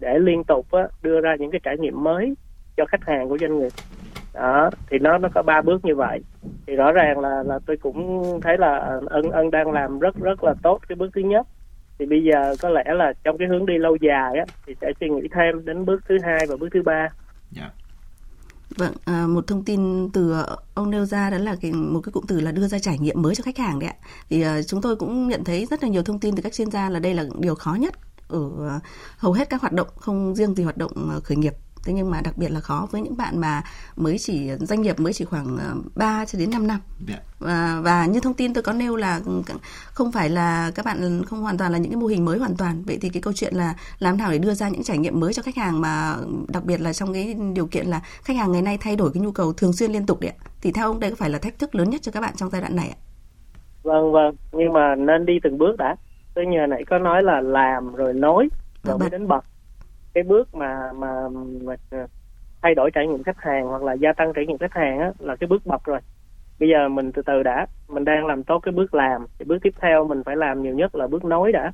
[0.00, 2.34] để liên tục á, đưa ra những cái trải nghiệm mới
[2.76, 3.72] cho khách hàng của doanh nghiệp
[4.34, 6.20] đó thì nó nó có ba bước như vậy
[6.66, 10.44] thì rõ ràng là là tôi cũng thấy là ân ân đang làm rất rất
[10.44, 11.46] là tốt cái bước thứ nhất
[11.98, 14.92] thì bây giờ có lẽ là trong cái hướng đi lâu dài á thì sẽ
[15.00, 17.08] suy nghĩ thêm đến bước thứ hai và bước thứ ba
[17.50, 17.70] Dạ.
[18.76, 20.34] Vâng, à, một thông tin từ
[20.74, 23.22] ông nêu ra đó là cái, một cái cụm từ là đưa ra trải nghiệm
[23.22, 23.96] mới cho khách hàng đấy ạ.
[24.28, 26.70] Thì à, chúng tôi cũng nhận thấy rất là nhiều thông tin từ các chuyên
[26.70, 27.94] gia là đây là điều khó nhất
[28.28, 28.80] ở
[29.16, 31.52] hầu hết các hoạt động, không riêng gì hoạt động à, khởi nghiệp
[31.84, 33.62] thế nhưng mà đặc biệt là khó với những bạn mà
[33.96, 35.58] mới chỉ doanh nghiệp mới chỉ khoảng
[35.94, 36.80] 3 cho đến 5 năm.
[37.08, 37.22] Yeah.
[37.38, 39.20] và và như thông tin tôi có nêu là
[39.92, 42.56] không phải là các bạn không hoàn toàn là những cái mô hình mới hoàn
[42.56, 42.82] toàn.
[42.86, 45.34] Vậy thì cái câu chuyện là làm nào để đưa ra những trải nghiệm mới
[45.34, 46.16] cho khách hàng mà
[46.48, 49.22] đặc biệt là trong cái điều kiện là khách hàng ngày nay thay đổi cái
[49.22, 50.44] nhu cầu thường xuyên liên tục đấy ạ.
[50.62, 52.50] Thì theo ông đây có phải là thách thức lớn nhất cho các bạn trong
[52.50, 52.98] giai đoạn này ạ?
[53.82, 54.34] Vâng vâng.
[54.52, 55.96] Nhưng mà nên đi từng bước đã.
[56.34, 58.48] Tôi nhờ nãy có nói là làm rồi nối
[58.84, 59.40] rồi Vâng, mới đến bật
[60.14, 61.28] cái bước mà mà,
[61.64, 61.74] mà
[62.62, 65.12] thay đổi trải nghiệm khách hàng hoặc là gia tăng trải nghiệm khách hàng á,
[65.18, 66.00] là cái bước bật rồi.
[66.60, 69.26] Bây giờ mình từ từ đã mình đang làm tốt cái bước làm.
[69.38, 71.72] Thì bước tiếp theo mình phải làm nhiều nhất là bước nối đã.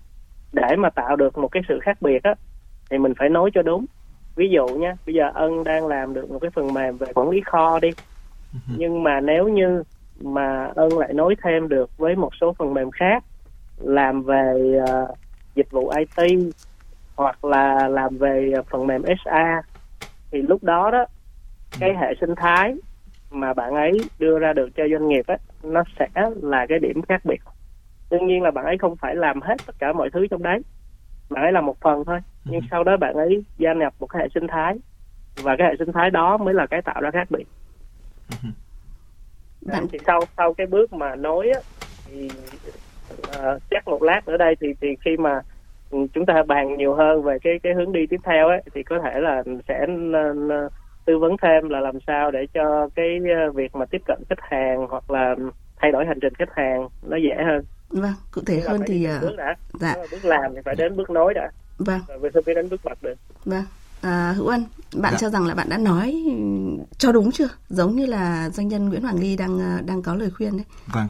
[0.52, 2.34] Để mà tạo được một cái sự khác biệt á
[2.90, 3.86] thì mình phải nối cho đúng.
[4.36, 7.30] Ví dụ nha bây giờ ân đang làm được một cái phần mềm về quản
[7.30, 7.88] lý kho đi.
[8.76, 9.82] Nhưng mà nếu như
[10.20, 13.24] mà ân lại nối thêm được với một số phần mềm khác
[13.78, 15.18] làm về uh,
[15.54, 16.38] dịch vụ IT
[17.16, 19.62] hoặc là làm về phần mềm SA
[20.30, 21.06] thì lúc đó đó
[21.80, 22.74] cái hệ sinh thái
[23.30, 26.08] mà bạn ấy đưa ra được cho doanh nghiệp á nó sẽ
[26.42, 27.40] là cái điểm khác biệt.
[28.10, 30.60] Đương nhiên là bạn ấy không phải làm hết tất cả mọi thứ trong đấy
[31.30, 32.20] bạn ấy làm một phần thôi.
[32.44, 34.78] Nhưng sau đó bạn ấy gia nhập một cái hệ sinh thái
[35.42, 37.44] và cái hệ sinh thái đó mới là cái tạo ra khác biệt.
[39.60, 41.60] Đấy, thì sau sau cái bước mà nối á
[42.06, 42.30] thì
[43.12, 45.40] uh, chắc một lát nữa đây thì thì khi mà
[45.90, 48.96] chúng ta bàn nhiều hơn về cái cái hướng đi tiếp theo ấy thì có
[49.04, 49.86] thể là sẽ
[51.06, 53.06] tư vấn thêm là làm sao để cho cái
[53.54, 55.34] việc mà tiếp cận khách hàng hoặc là
[55.80, 57.64] thay đổi hành trình khách hàng nó dễ hơn.
[57.90, 59.54] Vâng, cụ thể hơn phải thì từng bước đã.
[59.80, 59.94] dạ.
[59.94, 61.50] Tức là bước làm thì phải đến bước nối đã.
[61.78, 63.14] Vâng, Rồi mới đến bước bật được.
[63.44, 63.64] vâng.
[64.02, 64.64] À, Hữu Ân,
[64.96, 65.18] bạn Dạ.
[65.20, 66.24] cho rằng là bạn đã nói
[66.98, 67.48] cho đúng chưa?
[67.68, 70.64] Giống như là doanh nhân Nguyễn Hoàng Ly đang ờ, đang có lời khuyên đấy.
[70.94, 71.06] Vâng.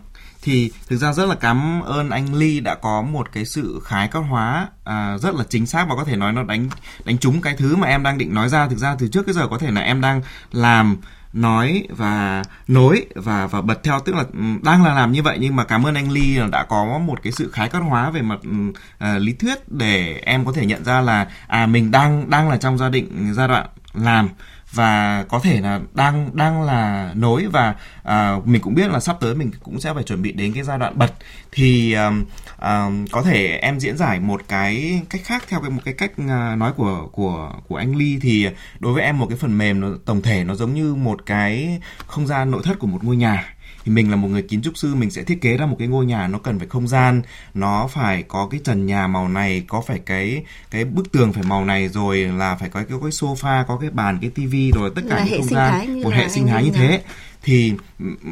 [0.46, 4.08] Thì thực ra rất là cảm ơn anh Ly đã có một cái sự khái
[4.08, 6.68] quát hóa à, rất là chính xác và có thể nói nó đánh
[7.04, 8.68] đánh trúng cái thứ mà em đang định nói ra.
[8.68, 10.96] Thực ra từ trước cái giờ có thể là em đang làm
[11.32, 15.38] nói và nối và và bật theo tức là ừ, đang là làm như vậy
[15.40, 18.22] nhưng mà cảm ơn anh Ly đã có một cái sự khái quát hóa về
[18.22, 22.48] mặt uh, lý thuyết để em có thể nhận ra là à mình đang đang
[22.48, 24.28] là trong gia định giai đoạn làm
[24.72, 29.16] và có thể là đang đang là nối và à, mình cũng biết là sắp
[29.20, 31.14] tới mình cũng sẽ phải chuẩn bị đến cái giai đoạn bật.
[31.52, 32.10] Thì à,
[32.58, 36.12] à, có thể em diễn giải một cái cách khác theo cái một cái cách
[36.28, 38.18] à, nói của của của anh Ly.
[38.22, 38.48] Thì
[38.78, 41.80] đối với em một cái phần mềm nó tổng thể nó giống như một cái
[42.06, 43.55] không gian nội thất của một ngôi nhà
[43.86, 45.88] thì mình là một người kiến trúc sư mình sẽ thiết kế ra một cái
[45.88, 47.22] ngôi nhà nó cần phải không gian
[47.54, 51.42] nó phải có cái trần nhà màu này có phải cái cái bức tường phải
[51.42, 54.90] màu này rồi là phải có cái, cái sofa có cái bàn cái tivi rồi
[54.94, 55.94] tất cả Là những không gian.
[55.96, 56.78] như một hệ sinh thái như nói.
[56.80, 57.02] thế
[57.42, 57.72] thì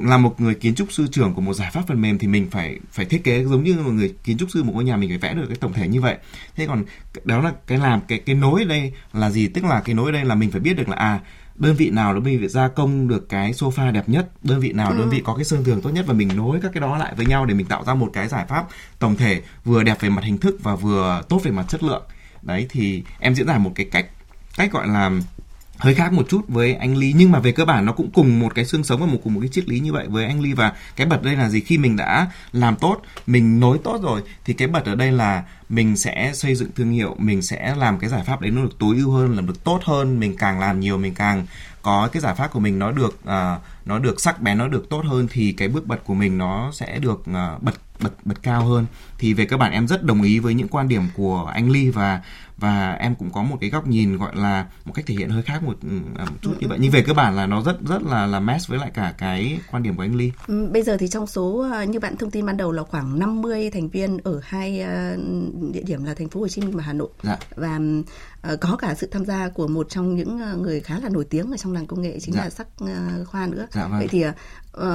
[0.02, 2.50] là một người kiến trúc sư trưởng của một giải pháp phần mềm thì mình
[2.50, 5.08] phải phải thiết kế giống như một người kiến trúc sư một ngôi nhà mình
[5.10, 6.16] phải vẽ được cái tổng thể như vậy.
[6.56, 6.84] Thế còn
[7.24, 9.48] đó là cái làm cái cái nối ở đây là gì?
[9.48, 11.20] Tức là cái nối ở đây là mình phải biết được là à
[11.54, 14.30] đơn vị nào đơn vị gia công được cái sofa đẹp nhất?
[14.42, 16.04] Đơn vị nào đơn vị có cái sơn tường tốt nhất?
[16.08, 18.28] Và mình nối các cái đó lại với nhau để mình tạo ra một cái
[18.28, 18.66] giải pháp
[18.98, 22.02] tổng thể vừa đẹp về mặt hình thức và vừa tốt về mặt chất lượng.
[22.42, 24.06] Đấy thì em diễn giải một cái cách
[24.56, 25.10] cách gọi là
[25.78, 27.12] hơi khác một chút với anh Ly.
[27.16, 29.34] Nhưng mà về cơ bản nó cũng cùng một cái xương sống và một cùng
[29.34, 30.52] một cái triết lý như vậy với anh Ly.
[30.52, 31.60] Và cái bật đây là gì?
[31.60, 35.44] Khi mình đã làm tốt mình nối tốt rồi thì cái bật ở đây là
[35.68, 38.78] mình sẽ xây dựng thương hiệu mình sẽ làm cái giải pháp đấy nó được
[38.78, 41.46] tối ưu hơn làm được tốt hơn mình càng làm nhiều mình càng
[41.82, 44.88] có cái giải pháp của mình nó được uh, nó được sắc bén nó được
[44.90, 48.42] tốt hơn thì cái bước bật của mình nó sẽ được uh, bật bật bật
[48.42, 48.86] cao hơn.
[49.18, 51.90] Thì về cơ bản em rất đồng ý với những quan điểm của anh Ly
[51.90, 52.20] và
[52.58, 55.42] và em cũng có một cái góc nhìn gọi là một cách thể hiện hơi
[55.42, 55.76] khác một,
[56.18, 58.40] à, một chút như vậy nhưng về cơ bản là nó rất rất là là
[58.40, 61.26] match với lại cả cái quan điểm của anh Ly Ừ, Bây giờ thì trong
[61.26, 64.80] số ờ, như bạn thông tin ban đầu là khoảng 50 thành viên ở hai
[64.80, 65.16] ờ,
[65.72, 67.80] địa điểm là thành phố Hồ Chí Minh và Hà Nội dạ và
[68.42, 71.50] ờ, có cả sự tham gia của một trong những người khá là nổi tiếng
[71.50, 72.44] ở trong làng công nghệ chính Dạ.
[72.44, 72.66] là Sắc
[73.26, 73.66] Khoa nữa.
[73.72, 73.98] Dạ vâng.
[73.98, 74.24] Vậy thì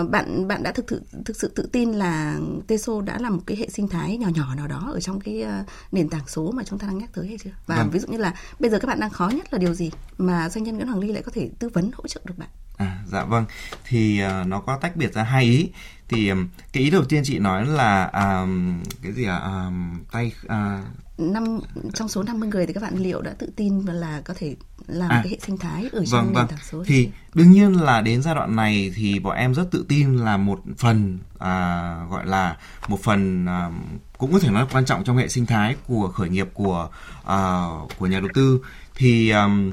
[0.09, 3.57] bạn bạn đã thực thực thực sự tự tin là Teso đã là một cái
[3.57, 5.45] hệ sinh thái nhỏ nhỏ nào đó ở trong cái
[5.91, 7.48] nền tảng số mà chúng ta đang nhắc tới hay chưa?
[7.49, 7.89] Chưa và Vâng.
[7.89, 10.49] ví dụ như là bây giờ các bạn đang khó nhất là điều gì mà
[10.49, 12.49] doanh nhân Nguyễn Hoàng Ly lại có thể tư vấn hỗ trợ được bạn?
[12.77, 13.45] À, dạ vâng.
[13.85, 15.69] Thì uh, nó có tách biệt ra hai ý
[16.09, 20.31] thì um, cái ý đầu tiên chị nói là um, cái gì à um, tay
[20.47, 20.83] à,
[21.17, 21.59] năm
[21.93, 24.55] trong số 50 người thì các bạn liệu đã tự tin và là có thể
[24.87, 25.21] làm À.
[25.23, 27.11] cái hệ sinh thái ở trong vâng nền vâng tảng số thì chưa?
[27.33, 30.59] đương nhiên là đến giai đoạn này thì bọn em rất tự tin là một
[30.77, 33.69] phần à, gọi là một phần à,
[34.17, 36.89] cũng có thể nói là quan trọng trong hệ sinh thái của khởi nghiệp của
[37.25, 37.65] à,
[37.99, 38.61] của nhà đầu tư
[38.95, 39.71] thì um,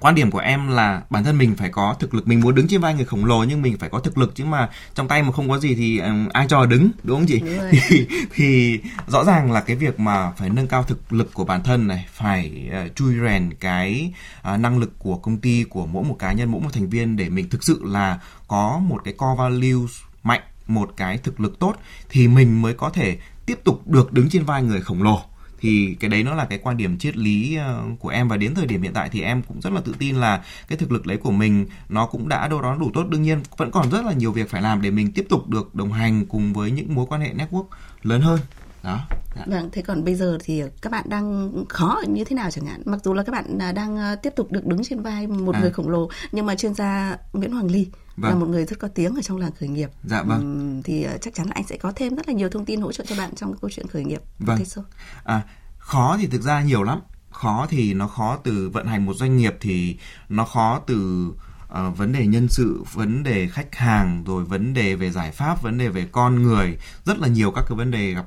[0.00, 2.28] quan điểm của em là bản thân mình phải có thực lực.
[2.28, 4.44] Mình muốn đứng trên vai người khổng lồ nhưng mình phải có thực lực chứ
[4.44, 7.40] mà trong tay mà không có gì thì um, ai cho đứng đúng không chị?
[7.40, 11.44] Đúng thì thì rõ ràng là cái việc mà phải nâng cao thực lực của
[11.44, 14.12] bản thân này phải uh, chui rèn cái
[14.54, 17.16] uh, năng lực của công ty của mỗi một cá nhân mỗi một thành viên
[17.16, 21.58] để mình thực sự là có một cái core values mạnh một cái thực lực
[21.58, 21.74] tốt
[22.08, 25.22] thì mình mới có thể tiếp tục được đứng trên vai người khổng lồ
[25.60, 28.28] thì cái đấy nó là cái quan điểm triết lý ờ, của em.
[28.28, 30.78] Và đến thời điểm hiện tại thì em cũng rất là tự tin là cái
[30.78, 33.08] thực lực đấy của mình nó cũng đã đâu đó đủ tốt.
[33.08, 35.74] Đương nhiên vẫn còn rất là nhiều việc phải làm để mình tiếp tục được
[35.74, 37.66] đồng hành cùng với những mối quan hệ network
[38.02, 38.40] lớn hơn
[38.88, 39.00] đó
[39.36, 39.44] dạ.
[39.46, 42.82] Vâng, thế còn bây giờ thì các bạn đang khó như thế nào chẳng hạn?
[42.84, 45.54] Mặc dù là các bạn à, đang à, tiếp tục được đứng trên vai một
[45.54, 45.60] À.
[45.60, 48.40] người khổng lồ, nhưng mà chuyên gia Nguyễn Hoàng Ly là Vâng.
[48.40, 49.90] một người rất có tiếng ở trong làng khởi nghiệp.
[50.04, 50.40] Dạ vâng.
[50.40, 52.80] Ừm, thì à, chắc chắn là anh sẽ có thêm rất là nhiều thông tin
[52.80, 54.20] hỗ trợ cho bạn trong cái câu chuyện khởi nghiệp.
[54.38, 54.58] Vâng.
[54.58, 54.84] Thế sao?
[55.24, 55.42] À,
[55.78, 57.00] khó thì thực ra nhiều lắm.
[57.30, 59.96] Khó thì nó khó từ vận hành một doanh nghiệp thì
[60.28, 61.30] nó khó từ
[61.68, 65.62] Ờ, vấn đề nhân sự, vấn đề khách hàng, rồi vấn đề về giải pháp,
[65.62, 68.26] vấn đề về con người, rất là nhiều các cái vấn đề gặp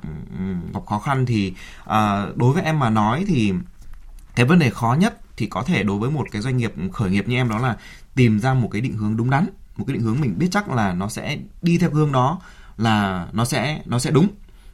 [0.74, 1.26] gặp khó khăn.
[1.26, 3.52] Thì uh, đối với em mà nói thì
[4.34, 7.10] cái vấn đề khó nhất thì có thể đối với một cái doanh nghiệp khởi
[7.10, 7.76] nghiệp như em đó là
[8.14, 10.70] tìm ra một cái định hướng đúng đắn, một cái định hướng mình biết chắc
[10.70, 12.40] là nó sẽ đi theo hướng đó
[12.76, 14.28] là nó sẽ nó sẽ đúng.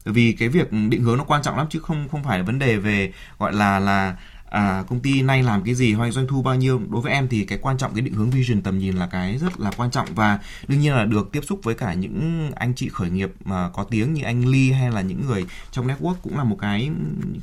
[0.04, 2.44] Bởi vì cái việc định hướng nó quan trọng lắm chứ không không phải là
[2.44, 4.16] vấn đề về gọi là là
[4.50, 6.80] à, công ty nay làm cái gì hay doanh thu bao nhiêu?
[6.88, 9.38] Đối với em thì cái quan trọng cái định hướng vision tầm nhìn là cái
[9.38, 12.74] rất là quan trọng và đương nhiên là được tiếp xúc với cả những anh
[12.74, 16.14] chị khởi nghiệp mà có tiếng như anh Ly hay là những người trong network
[16.22, 16.90] cũng là một cái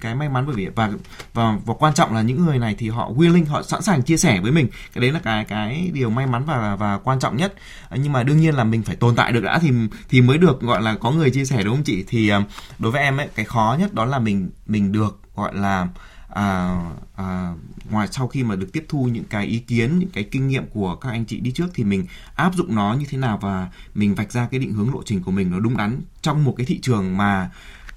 [0.01, 0.91] cái may mắn bởi vì và
[1.33, 4.17] và và quan trọng là những người này thì họ willing họ sẵn sàng chia
[4.17, 4.67] sẻ với mình.
[4.93, 7.53] Cái đấy là cái cái điều may mắn và và quan trọng nhất.
[7.95, 9.71] Nhưng mà đương nhiên là mình phải tồn tại được đã thì
[10.09, 12.05] thì mới được gọi là có người chia sẻ đúng không chị?
[12.07, 12.41] Thì ờ,
[12.79, 15.87] đối với em ấy cái khó nhất đó là mình mình được gọi là
[16.35, 16.79] à,
[17.15, 17.53] à,
[17.89, 20.67] ngoài sau khi mà được tiếp thu những cái ý kiến những cái kinh nghiệm
[20.67, 23.69] của các anh chị đi trước thì mình áp dụng nó như thế nào và
[23.93, 26.53] mình vạch ra cái định hướng lộ trình của mình nó đúng đắn trong một
[26.57, 27.49] cái thị trường mà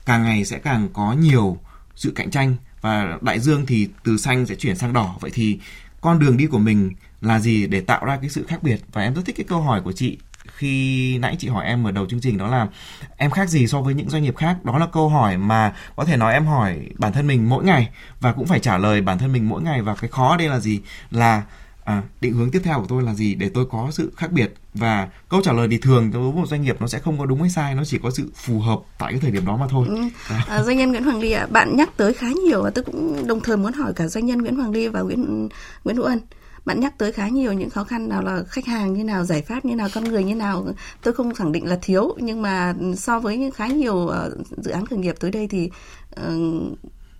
[0.07, 1.59] càng ngày sẽ càng có nhiều
[1.94, 5.16] sự cạnh tranh và đại dương thì từ xanh sẽ chuyển sang đỏ.
[5.20, 5.59] Vậy thì
[6.01, 8.81] con đường đi của mình là gì để tạo ra cái sự khác biệt?
[8.92, 10.18] Và em rất thích cái câu hỏi của chị
[10.59, 12.66] khi nãy chị hỏi em ở đầu chương trình đó là
[13.16, 14.64] em khác gì so với những doanh nghiệp khác?
[14.64, 17.88] Đó là câu hỏi mà có thể nói em hỏi bản thân mình mỗi ngày
[18.21, 19.83] và cũng phải trả lời bản thân mình mỗi ngày.
[19.83, 20.81] Và cái khó ở đây là gì?
[21.11, 21.42] Là
[21.85, 23.35] à, định hướng tiếp theo của tôi là gì?
[23.35, 24.55] Để tôi có sự khác biệt.
[24.75, 27.27] Và câu trả lời thì thường đối với một doanh nghiệp nó sẽ không có
[27.27, 29.66] đúng hay sai nó chỉ có sự phù hợp tại cái thời điểm đó mà
[29.71, 29.87] thôi.
[29.88, 29.97] Ừ.
[30.49, 33.27] À, doanh nhân Nguyễn Hoàng Ly ạ, bạn nhắc tới khá nhiều và tôi cũng
[33.27, 35.49] đồng thời muốn hỏi cả doanh nhân Nguyễn Hoàng Ly và Nguyễn
[35.85, 36.18] Nguyễn Hữu Ân.
[36.68, 39.42] Bạn nhắc tới khá nhiều những khó khăn nào là khách hàng như nào, giải
[39.42, 40.66] pháp như nào, con người như nào.
[41.02, 44.70] Tôi không khẳng định là thiếu nhưng mà so với những khá nhiều ờ, dự
[44.70, 45.70] án khởi nghiệp tới đây thì
[46.11, 46.33] ờ,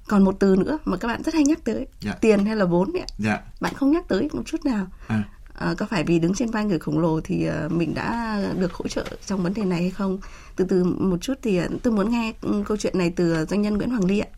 [0.09, 2.13] còn một từ nữa mà các bạn rất hay nhắc tới, Dạ.
[2.21, 3.03] tiền hay là vốn ấy.
[3.19, 4.87] dạ Bạn không nhắc tới một chút nào.
[5.07, 5.23] à,
[5.55, 8.89] Ờ, có phải vì đứng trên vai người khổng lồ thì mình đã được hỗ
[8.89, 10.19] trợ trong vấn đề này hay không?
[10.57, 13.77] Từ từ một chút thì tôi muốn nghe ừ, câu chuyện này từ doanh nhân
[13.77, 14.29] Nguyễn Hoàng Ly ạ.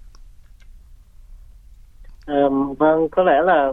[2.27, 3.73] Ờm, vâng, có lẽ là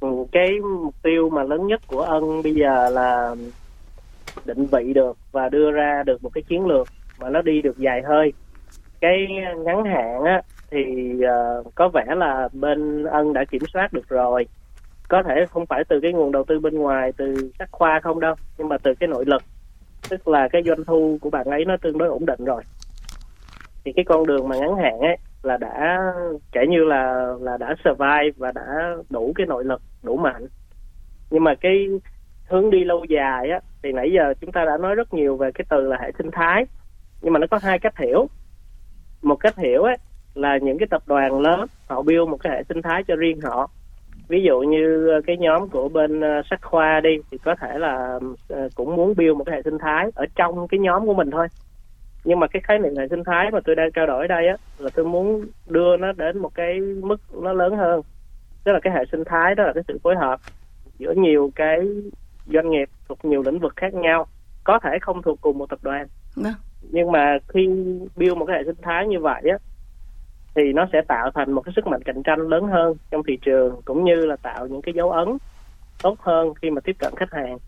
[0.00, 3.34] Ừ, cái mục tiêu mà lớn nhất của ân bây giờ là
[4.44, 7.78] định vị được và đưa ra được một cái chiến lược mà nó đi được
[7.78, 8.32] dài hơi.
[9.00, 9.26] Cái
[9.64, 11.12] ngắn hạn á thì
[11.60, 14.46] uh, có vẻ là bên ân đã kiểm soát được rồi.
[15.08, 18.20] Có thể không phải từ cái nguồn đầu tư bên ngoài từ các khoa không
[18.20, 19.42] đâu, nhưng mà từ cái nội lực.
[20.08, 22.62] Tức là cái doanh thu của bạn ấy nó tương đối ổn định rồi.
[23.84, 26.12] Thì cái con đường mà ngắn hạn ấy là đã
[26.52, 30.46] kể như là là đã survive và đã đủ cái nội lực đủ mạnh.
[31.30, 31.86] Nhưng mà cái
[32.48, 35.50] hướng đi lâu dài á, thì nãy giờ chúng ta đã nói rất nhiều về
[35.54, 36.66] cái từ là hệ sinh thái,
[37.22, 38.26] nhưng mà nó có hai cách hiểu.
[39.22, 39.96] Một cách hiểu ấy
[40.34, 43.40] là những cái tập đoàn lớn, họ build một cái hệ sinh thái cho riêng
[43.40, 43.70] họ.
[44.28, 47.78] Ví dụ như ờ, cái nhóm của bên ờ, sách khoa đi, thì có thể
[47.78, 51.14] là ờ, cũng muốn build một cái hệ sinh thái ở trong cái nhóm của
[51.14, 51.48] mình thôi.
[52.24, 54.48] Nhưng mà cái khái niệm hệ sinh thái mà tôi đang trao đổi ở đây
[54.48, 58.00] á, là tôi muốn đưa nó đến một cái mức nó lớn hơn
[58.64, 60.40] tức là cái hệ sinh thái đó là cái sự phối hợp
[60.98, 61.78] giữa nhiều cái
[62.46, 64.26] doanh nghiệp thuộc nhiều lĩnh vực khác nhau
[64.64, 66.06] có thể không thuộc cùng một tập đoàn.
[66.36, 66.52] Vâng.
[66.82, 67.66] nhưng mà khi
[68.16, 69.58] build một cái hệ sinh thái như vậy á
[70.54, 73.38] thì nó sẽ tạo thành một cái sức mạnh cạnh tranh lớn hơn trong thị
[73.42, 75.28] trường cũng như là tạo những cái dấu ấn
[76.02, 77.58] tốt hơn khi mà tiếp cận khách hàng.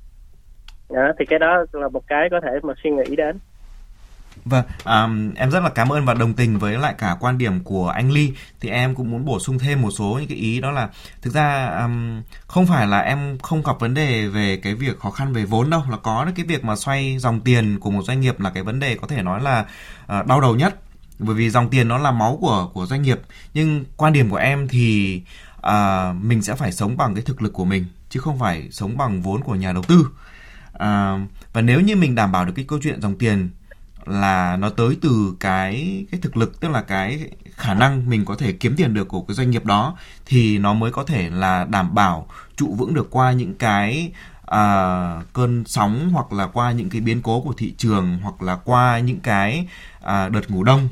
[0.91, 3.39] Đó, thì cái đó là một cái có thể mà suy nghĩ đến
[4.45, 7.65] Vâng, um, em rất là cảm ơn và đồng tình với lại cả quan điểm
[7.65, 8.33] của anh Ly.
[8.61, 10.89] Thì em cũng muốn bổ sung thêm một số những cái ý đó là
[11.23, 15.11] thực ra um, không phải là em không gặp vấn đề về cái việc khó
[15.11, 18.21] khăn về vốn đâu, là có cái việc mà xoay dòng tiền của một doanh
[18.21, 19.65] nghiệp là cái vấn đề có thể nói là
[20.19, 20.81] uh, đau đầu nhất.
[21.19, 23.21] Bởi vì dòng tiền nó là máu của của doanh nghiệp.
[23.55, 25.23] Nhưng quan điểm của em thì
[25.59, 28.97] uh, mình sẽ phải sống bằng cái thực lực của mình chứ không phải sống
[28.97, 30.09] bằng vốn của nhà đầu tư.
[30.79, 31.19] À,
[31.53, 33.51] và nếu như mình đảm bảo được cái câu chuyện dòng tiền
[34.07, 38.37] là nó tới từ cái cái thực lực tức là cái khả năng mình có
[38.37, 41.65] thể kiếm tiền được của cái doanh nghiệp đó thì nó mới có thể là
[41.65, 44.13] đảm bảo trụ vững được qua những cái
[44.47, 48.57] à, cơn sóng hoặc là qua những cái biến cố của thị trường hoặc là
[48.57, 49.69] qua những cái
[50.01, 50.89] à, đợt ngủ đông.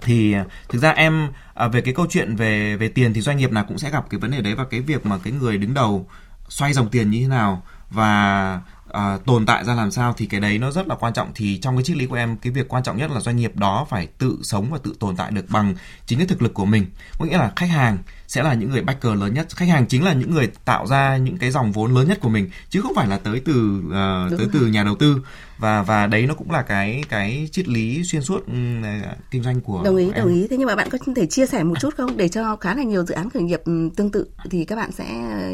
[0.00, 3.36] Thì à, thực ra em à, về cái câu chuyện về về tiền thì doanh
[3.36, 5.58] nghiệp nào cũng sẽ gặp cái vấn đề đấy và cái việc mà cái người
[5.58, 6.06] đứng đầu
[6.48, 7.62] xoay dòng tiền như thế nào.
[7.90, 8.60] Và
[8.92, 11.32] à, tồn tại ra làm sao thì cái đấy nó rất là quan trọng.
[11.34, 13.56] Thì trong cái triết lý của em cái việc quan trọng nhất là doanh nghiệp
[13.56, 15.74] đó phải tự sống và tự tồn tại được bằng
[16.06, 16.86] chính cái thực lực của mình.
[17.18, 17.98] Có nghĩa là khách hàng
[18.32, 19.46] sẽ là những người backer lớn nhất.
[19.56, 22.28] Khách hàng chính là những người tạo ra những cái dòng vốn lớn nhất của
[22.28, 24.48] mình chứ không phải là tới từ uh, tới rồi.
[24.52, 25.16] từ nhà đầu tư.
[25.58, 28.82] Và và đấy nó cũng là cái cái triết lý xuyên suốt um,
[29.30, 30.46] kinh doanh của đồng ý của đồng ý.
[30.50, 32.16] Thế nhưng mà bạn có thể chia sẻ một chút không?
[32.16, 33.62] Để cho khá là nhiều dự án khởi nghiệp
[33.96, 35.04] tương tự thì các bạn sẽ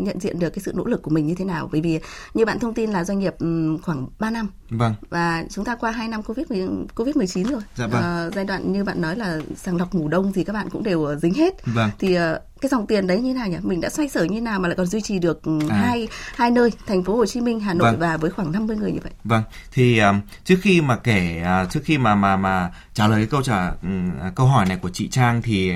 [0.02, 1.68] nhận diện được cái sự nỗ lực của mình như thế nào?
[1.72, 2.00] Bởi vì
[2.34, 3.34] như bạn thông tin là doanh nghiệp
[3.82, 4.48] khoảng 3 năm.
[4.70, 4.94] Vâng.
[5.10, 6.46] Và chúng ta qua 2 năm covid
[6.94, 7.60] covid 19 rồi.
[7.76, 8.26] Dạ vâng.
[8.28, 10.82] uh, giai đoạn như bạn nói là sàng lọc ngủ đông thì các bạn cũng
[10.82, 11.66] đều dính hết.
[11.66, 11.90] Vâng.
[11.98, 12.22] thì uh,
[12.60, 14.76] cái dòng tiền đấy như nào nhỉ mình đã xoay sở như nào mà lại
[14.76, 15.40] còn duy trì được
[15.70, 15.76] à.
[15.76, 18.00] hai hai nơi thành phố Hồ Chí Minh Hà Nội vâng.
[18.00, 19.42] và với khoảng 50 người như vậy vâng
[19.72, 23.26] thì um, trước khi mà kể uh, trước khi mà mà mà trả lời cái
[23.26, 25.72] câu trả um, câu hỏi này của chị Trang thì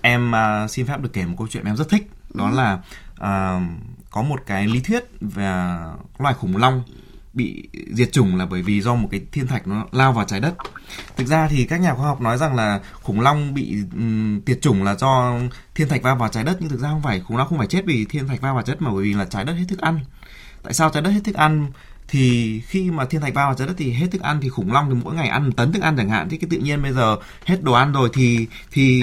[0.00, 0.32] em
[0.64, 2.56] uh, xin phép được kể một câu chuyện em rất thích đó ừ.
[2.56, 2.78] là
[3.12, 3.62] uh,
[4.10, 5.74] có một cái lý thuyết về
[6.18, 6.82] loài khủng long
[7.34, 10.40] bị diệt chủng là bởi vì do một cái thiên thạch nó lao vào trái
[10.40, 10.54] đất.
[11.16, 14.58] Thực ra thì các nhà khoa học nói rằng là khủng long bị um, tiệt
[14.62, 15.34] chủng là do
[15.74, 17.66] thiên thạch va vào trái đất nhưng thực ra không phải khủng long không phải
[17.66, 19.64] chết vì thiên thạch va vào trái đất mà bởi vì là trái đất hết
[19.68, 20.00] thức ăn.
[20.62, 21.70] Tại sao trái đất hết thức ăn?
[22.12, 24.72] Thì khi mà thiên thạch va vào trái đất thì hết thức ăn thì khủng
[24.72, 26.82] long thì mỗi ngày ăn một tấn thức ăn chẳng hạn thì cái tự nhiên
[26.82, 29.02] bây giờ hết đồ ăn rồi thì thì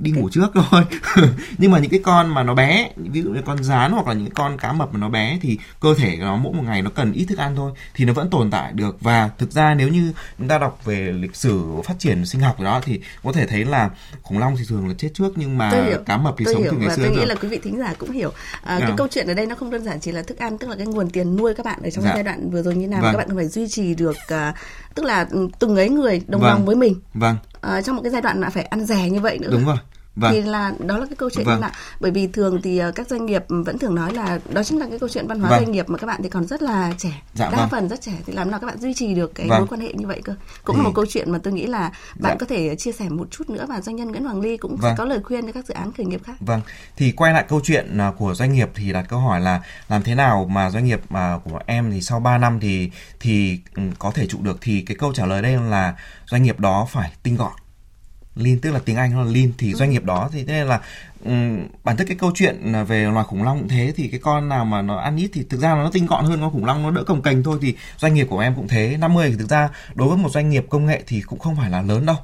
[0.00, 0.82] đi ngủ trước thôi
[1.58, 4.14] nhưng mà những cái con mà nó bé ví dụ như con rán hoặc là
[4.14, 6.90] những con cá mập mà nó bé thì cơ thể nó mỗi một ngày nó
[6.90, 9.88] cần ít thức ăn thôi thì nó vẫn tồn tại được và thực ra nếu
[9.88, 13.46] như chúng ta đọc về lịch sử phát triển sinh học đó thì có thể
[13.46, 13.90] thấy là
[14.22, 15.72] khủng long thì thường là chết trước nhưng mà
[16.06, 16.72] cá mập thì tôi sống hiểu.
[16.72, 17.26] từ ngày và xưa tôi nghĩ rồi.
[17.26, 18.88] là quý vị thính giả cũng hiểu à, yeah.
[18.88, 20.76] cái câu chuyện ở đây nó không đơn giản chỉ là thức ăn tức là
[20.76, 22.12] cái nguồn tiền nuôi các bạn ở trong dạ.
[22.14, 23.12] giai đoạn vừa rồi như nào vâng.
[23.12, 24.54] các bạn phải duy trì được uh,
[24.94, 25.28] tức là
[25.58, 26.50] từng ấy người đồng vâng.
[26.50, 29.20] lòng với mình vâng uh, trong một cái giai đoạn là phải ăn rẻ như
[29.20, 29.76] vậy nữa đúng rồi
[30.16, 30.32] Vâng.
[30.32, 31.60] thì là đó là cái câu chuyện vâng.
[31.60, 34.78] là bởi vì thường thì uh, các doanh nghiệp vẫn thường nói là đó chính
[34.78, 35.60] là cái câu chuyện văn hóa vâng.
[35.60, 37.68] doanh nghiệp mà các bạn thì còn rất là trẻ dạ, đa vâng.
[37.70, 39.58] phần rất trẻ thì làm nào các bạn duy trì được cái vâng.
[39.58, 40.82] mối quan hệ như vậy cơ cũng thì...
[40.82, 42.36] là một câu chuyện mà tôi nghĩ là bạn dạ.
[42.40, 44.94] có thể chia sẻ một chút nữa và doanh nhân Nguyễn Hoàng Ly cũng vâng.
[44.98, 46.60] có lời khuyên cho các dự án khởi nghiệp khác vâng
[46.96, 50.02] thì quay lại câu chuyện à, của doanh nghiệp thì đặt câu hỏi là làm
[50.02, 53.82] thế nào mà doanh nghiệp mà của em thì sau 3 năm thì thì ừ,
[53.98, 55.94] có thể trụ được thì cái câu trả lời đây là
[56.26, 57.52] doanh nghiệp đó phải tinh gọn
[58.36, 59.76] lean tức là tiếng Anh nó là lean thì ừ.
[59.76, 60.80] doanh nghiệp đó thì nên là
[61.24, 64.48] um, bản chất cái câu chuyện về loài khủng long cũng thế thì cái con
[64.48, 66.82] nào mà nó ăn ít thì thực ra nó tinh gọn hơn con khủng long
[66.82, 69.50] nó đỡ cồng kềnh thôi thì doanh nghiệp của em cũng thế 50 thì thực
[69.50, 72.16] ra đối với một doanh nghiệp công nghệ thì cũng không phải là lớn đâu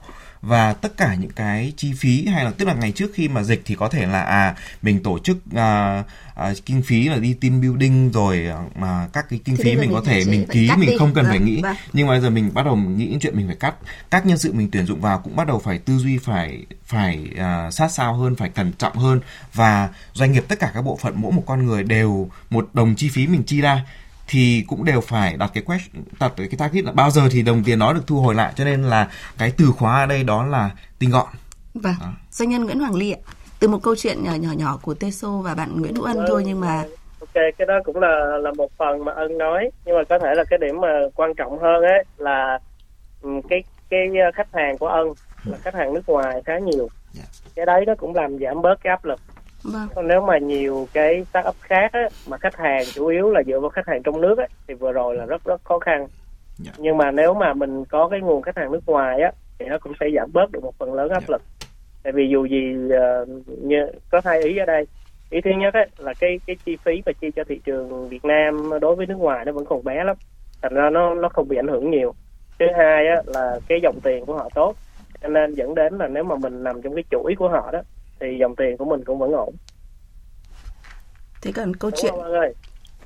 [0.43, 3.43] và tất cả những cái chi phí hay là tức là ngày trước khi mà
[3.43, 6.03] dịch thì có thể là à mình tổ chức à,
[6.35, 10.03] à, kinh phí là đi team building rồi mà các cái kinh phí mình có
[10.07, 10.97] thể mình ký mình đi.
[10.99, 11.77] không cần vâng, phải nghĩ vâng.
[11.93, 13.75] nhưng mà bây giờ mình bắt đầu nghĩ những chuyện mình phải cắt
[14.11, 17.27] các nhân sự mình tuyển dụng vào cũng bắt đầu phải tư duy phải phải
[17.39, 19.21] à, sát sao hơn phải cẩn trọng hơn
[19.55, 22.95] và doanh nghiệp tất cả các bộ phận mỗi một con người đều một đồng
[22.97, 23.85] chi phí mình chi ra
[24.33, 27.63] thì cũng đều phải đặt cái question đặt cái target là bao giờ thì đồng
[27.65, 30.47] tiền đó được thu hồi lại cho nên là cái từ khóa ở đây đó
[30.47, 31.27] là tinh gọn
[31.75, 32.13] vâng đó.
[32.31, 33.19] doanh nhân Nguyễn Hoàng Ly ạ
[33.59, 36.27] từ một câu chuyện nhỏ nhỏ nhỏ của Teso và bạn Nguyễn Hữu Ân vâng.
[36.29, 36.85] thôi nhưng mà
[37.21, 40.35] ok cái đó cũng là là một phần mà ân nói nhưng mà có thể
[40.35, 42.59] là cái điểm mà quan trọng hơn ấy là
[43.23, 45.09] ừ, cái cái khách hàng của ân
[45.45, 47.29] là khách hàng nước ngoài khá nhiều yeah.
[47.45, 47.51] Dạ.
[47.55, 49.21] cái đấy nó cũng làm giảm bớt cái áp lực
[49.65, 50.09] Vâng.
[50.09, 53.71] Nếu mà nhiều cái startup khác á, mà khách hàng chủ yếu là dựa vào
[53.71, 55.99] khách hàng trong nước á, thì vừa rồi là rất rất khó khăn.
[55.99, 56.09] Yeah.
[56.59, 56.73] Dạ.
[56.79, 59.79] Nhưng mà nếu mà mình có cái nguồn khách hàng nước ngoài á, thì nó
[59.79, 61.23] cũng sẽ giảm bớt được một phần lớn áp yeah.
[61.29, 61.33] Dạ.
[61.33, 61.43] lực.
[62.03, 63.29] Tại vì dù gì uh,
[63.63, 64.87] như, có hai ý ở đây.
[65.31, 68.25] Ý thứ nhất á, là cái cái chi phí mà chi cho thị trường Việt
[68.25, 70.17] Nam đối với nước ngoài nó vẫn còn bé lắm.
[70.63, 72.15] Thành ra nó nó không bị ảnh hưởng nhiều.
[72.59, 74.77] Thứ hai á, là cái dòng tiền của họ tốt
[75.23, 77.81] cho nên dẫn đến là nếu mà mình nằm trong cái chuỗi của họ đó
[78.23, 79.55] thì dòng tiền của mình cũng vẫn ổn
[81.43, 82.55] thế còn câu Đúng chuyện không ơi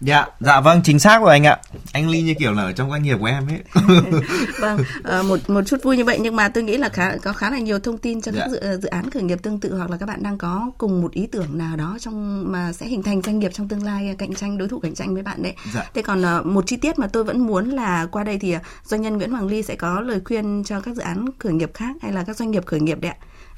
[0.01, 1.59] Dạ, dạ vâng, chính xác rồi anh ạ.
[1.93, 3.63] Anh Ly như kiểu là ở trong doanh nghiệp của em ấy.
[4.61, 7.33] vâng ờ, một một chút vui như vậy nhưng mà tôi nghĩ là khá có
[7.33, 8.49] khá là nhiều thông tin cho các Dạ.
[8.49, 11.13] dự, dự án khởi nghiệp tương tự hoặc là các bạn đang có cùng một
[11.13, 14.35] ý tưởng nào đó trong mà sẽ hình thành doanh nghiệp trong tương lai cạnh
[14.35, 15.91] tranh đối thủ cạnh tranh với bạn đấy Dạ.
[15.95, 18.59] thế còn ờ, một chi tiết mà tôi vẫn muốn là qua đây thì ờ,
[18.85, 21.71] doanh nhân Nguyễn Hoàng Ly sẽ có lời khuyên cho các dự án khởi nghiệp
[21.75, 23.17] khác hay là các doanh nghiệp khởi nghiệp đấy ạ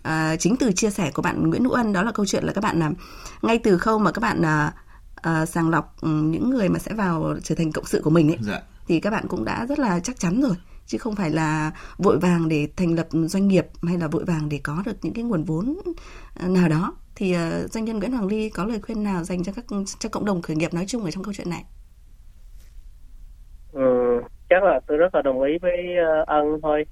[0.08, 2.52] À, chính từ chia sẻ của bạn Nguyễn Hữu Ân đó là câu chuyện là
[2.52, 2.90] các bạn là
[3.42, 4.72] ngay từ khâu mà các bạn à,
[5.14, 8.30] à, sàng lọc ừ, những người mà sẽ vào trở thành cộng sự của mình
[8.30, 8.60] ấy Dạ.
[8.86, 10.56] thì các bạn cũng đã rất là chắc chắn rồi.
[10.86, 14.48] Chứ không phải là vội vàng để thành lập doanh nghiệp hay là vội vàng
[14.48, 15.76] để có được những cái nguồn vốn
[16.40, 16.96] ờ, nào đó.
[17.14, 19.64] Thì ờ, doanh nhân Nguyễn Hoàng Ly có lời khuyên nào dành cho các
[19.98, 21.64] cho cộng đồng khởi nghiệp nói chung ở trong câu chuyện này?
[23.72, 23.82] Ừ,
[24.50, 26.84] chắc là tôi rất là đồng ý với ờ, ân thôi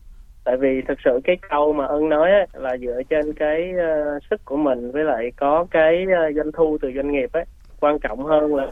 [0.46, 4.22] tại vì thực sự cái câu mà ân nói ấy, là dựa trên cái uh,
[4.30, 7.44] sức của mình với lại có cái uh, doanh thu từ doanh nghiệp ấy
[7.80, 8.64] quan trọng hơn là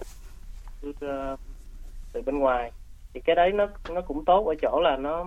[0.89, 1.39] uh,
[2.12, 2.70] từ bên ngoài.
[3.14, 5.27] Thì cái đấy nó nó cũng tốt ở chỗ là nó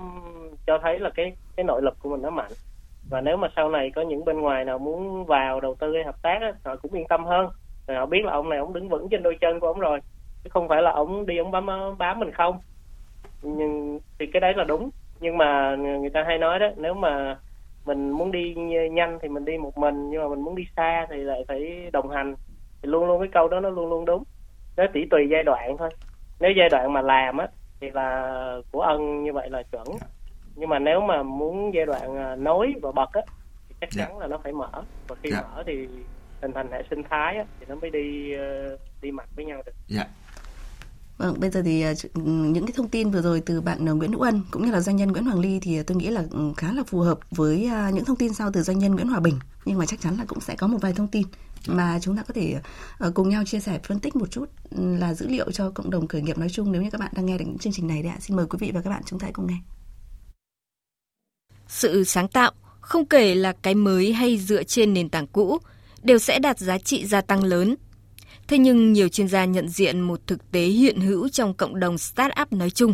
[0.67, 2.51] cho thấy là cái cái nội lực của mình nó mạnh.
[3.09, 6.03] Và nếu mà sau này có những bên ngoài nào muốn vào đầu tư hay
[6.03, 7.49] hợp tác ấy, họ cũng yên tâm hơn.
[7.87, 9.99] Rồi họ biết là ông này ông đứng vững trên đôi chân của ông rồi
[10.43, 11.67] chứ không phải là ông đi ông bám
[11.97, 12.59] bám mình không.
[13.41, 14.89] Nhưng thì cái đấy là đúng
[15.19, 17.39] nhưng mà người ta hay nói đó nếu mà
[17.85, 18.55] mình muốn đi
[18.91, 21.89] nhanh thì mình đi một mình nhưng mà mình muốn đi xa thì lại phải
[21.93, 22.35] đồng hành
[22.81, 24.23] thì luôn luôn cái câu đó nó luôn luôn đúng
[24.77, 25.89] nó chỉ tùy giai đoạn thôi
[26.39, 27.47] nếu giai đoạn mà làm á
[27.81, 29.87] thì là của ân như vậy là chuẩn
[30.55, 33.21] nhưng mà nếu mà muốn giai đoạn à, nối và bật á
[33.69, 34.05] thì chắc Dạ.
[34.05, 34.69] chắn là nó phải mở
[35.07, 35.41] và khi Dạ.
[35.41, 35.87] mở thì
[36.41, 39.61] hình thành hệ sinh thái á, thì nó mới đi ờ, đi mặt với nhau
[39.65, 40.03] được Dạ.
[41.17, 43.91] Vâng, bây giờ thì à, ừ, những cái thông tin vừa rồi từ bạn à,
[43.91, 46.07] Nguyễn Hữu Ân cũng như là doanh nhân Nguyễn Hoàng Ly thì à, tôi nghĩ
[46.07, 49.07] là ừ, khá là phù hợp với những thông tin sau từ doanh nhân Nguyễn
[49.07, 49.39] Hòa Bình.
[49.65, 51.23] Nhưng mà chắc chắn là cũng sẽ có một vài thông tin
[51.67, 52.55] mà chúng ta có thể
[53.13, 56.07] cùng nhau chia sẻ phân tích một chút ừ, là dữ liệu cho cộng đồng
[56.07, 58.01] khởi nghiệp nói chung nếu như các bạn đang nghe được những chương trình này
[58.03, 58.17] đấy ạ.
[58.21, 59.57] Xin mời quý vị và các bạn chúng ta hãy cùng nghe.
[61.67, 62.51] Sự sáng tạo,
[62.81, 65.57] không kể là cái mới hay dựa trên nền tảng cũ,
[66.03, 67.75] đều sẽ đạt giá trị gia tăng lớn.
[68.47, 71.97] Thế nhưng nhiều chuyên gia nhận diện một thực tế hiện hữu trong cộng đồng
[71.97, 72.93] startup nói chung.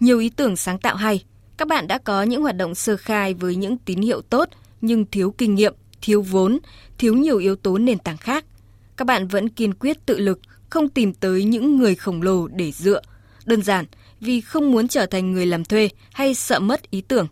[0.00, 1.24] Nhiều ý tưởng sáng tạo hay,
[1.56, 4.48] các bạn đã có những hoạt động sơ khai với những tín hiệu tốt
[4.80, 6.58] nhưng thiếu kinh nghiệm, thiếu vốn,
[6.98, 8.44] thiếu nhiều yếu tố nền tảng khác.
[8.96, 12.72] Các bạn vẫn kiên quyết tự lực, không tìm tới những người khổng lồ để
[12.72, 13.00] dựa.
[13.44, 13.84] Đơn giản
[14.20, 17.26] vì không muốn trở thành người làm thuê hay sợ mất ý tưởng.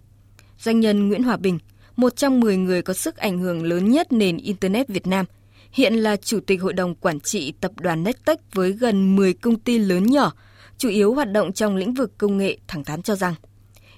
[0.58, 1.58] Doanh nhân Nguyễn Hòa Bình,
[1.96, 5.26] một trong 10 người có sức ảnh hưởng lớn nhất nền Internet Việt Nam,
[5.72, 9.58] hiện là Chủ tịch Hội đồng Quản trị Tập đoàn Nextech với gần 10 công
[9.58, 10.32] ty lớn nhỏ,
[10.78, 13.34] chủ yếu hoạt động trong lĩnh vực công nghệ thẳng thắn cho rằng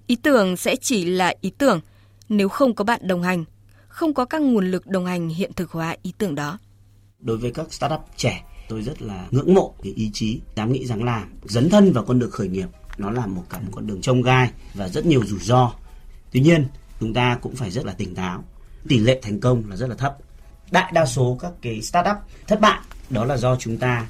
[0.07, 1.81] ý tưởng sẽ chỉ là ý tưởng
[2.29, 3.45] nếu không có bạn đồng hành,
[3.89, 6.59] không có các nguồn lực đồng hành hiện thực hóa ý tưởng đó.
[7.19, 10.87] đối với các startup trẻ tôi rất là ngưỡng mộ cái ý chí dám nghĩ
[10.87, 12.69] dám làm dấn thân vào con đường khởi nghiệp.
[12.99, 15.73] Nó là một cả một con đường trông gai và rất nhiều rủi ro.
[16.33, 16.67] Tuy nhiên
[17.01, 18.45] chúng ta cũng phải rất là tỉnh táo.
[18.89, 20.17] Tỷ lệ thành công là rất là thấp
[20.71, 22.17] đại đa số các cái startup
[22.47, 22.79] thất bại
[23.11, 24.07] đó là do chúng ta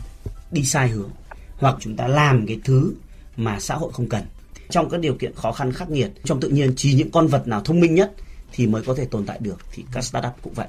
[0.51, 1.11] đi sai hướng
[1.57, 2.95] hoặc chúng ta làm cái thứ
[3.37, 4.23] mà xã hội không cần.
[4.71, 7.49] Trong các điều kiện khó khăn khắc nghiệt trong tự nhiên chỉ những con vật
[7.49, 8.13] nào thông minh nhất
[8.53, 10.69] thì mới có thể tồn tại được thì các startup cũng vậy.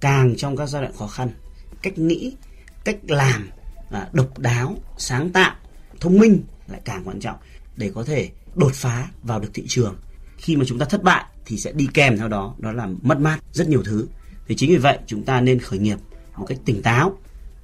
[0.00, 1.30] Càng trong các giai đoạn khó khăn
[1.82, 2.32] cách nghĩ
[2.84, 3.50] cách làm
[3.90, 5.54] à, độc đáo sáng tạo
[6.00, 7.36] thông minh lại càng quan trọng
[7.76, 9.96] để có thể đột phá vào được thị trường.
[10.36, 13.18] Khi mà chúng ta thất bại thì sẽ đi kèm theo đó đó là mất
[13.18, 14.06] mát rất nhiều thứ
[14.48, 15.98] thì chính vì vậy chúng ta nên khởi nghiệp
[16.36, 17.16] một cách tỉnh táo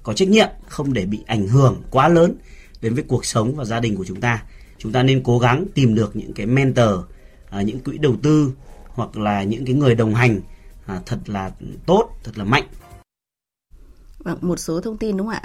[0.02, 2.34] có trách nhiệm không để bị ảnh hưởng quá lớn
[2.80, 4.42] đến với cuộc sống và gia đình của chúng ta
[4.78, 6.90] chúng ta nên cố gắng tìm được những cái mentor
[7.50, 8.52] à, những quỹ đầu tư
[8.88, 10.40] hoặc là những cái người đồng hành
[10.86, 11.50] à, thật là
[11.86, 12.64] tốt thật là mạnh
[14.24, 15.42] Vâng, một số thông tin đúng không ạ?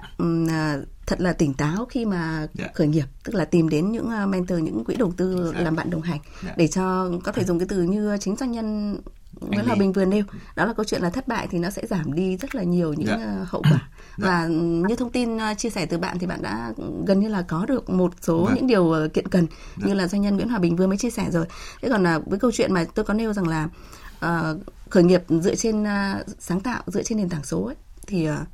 [0.50, 0.78] À,
[1.08, 2.68] thật là tỉnh táo khi mà Dạ.
[2.74, 6.02] khởi nghiệp, tức là tìm đến những mentor, những quỹ đầu tư làm bạn đồng
[6.02, 6.54] hành Dạ.
[6.58, 8.98] để cho có thể dùng cái từ như chính doanh nhân
[9.42, 9.80] Hòa Ly.
[9.80, 10.24] Bình vừa nêu,
[10.56, 12.94] đó là câu chuyện là thất bại thì nó sẽ giảm đi rất là nhiều
[12.94, 13.16] những Dạ.
[13.16, 13.90] à, hậu quả.
[14.18, 16.74] Và ừm, như thông tin à, chia sẻ từ bạn thì bạn đã
[17.08, 18.56] gần như là có được một số Vâng.
[18.56, 19.88] những điều ờ, kiện cần Dạ.
[19.88, 21.46] như là doanh nhân Nguyễn Hòa Bình vừa mới chia sẻ rồi.
[21.82, 23.70] Thế còn à, với câu chuyện mà tôi có nêu rằng là
[24.20, 24.58] ờ,
[24.90, 27.76] khởi nghiệp dựa trên à, sáng tạo, dựa trên nền tảng số ấy,
[28.08, 28.46] thì à,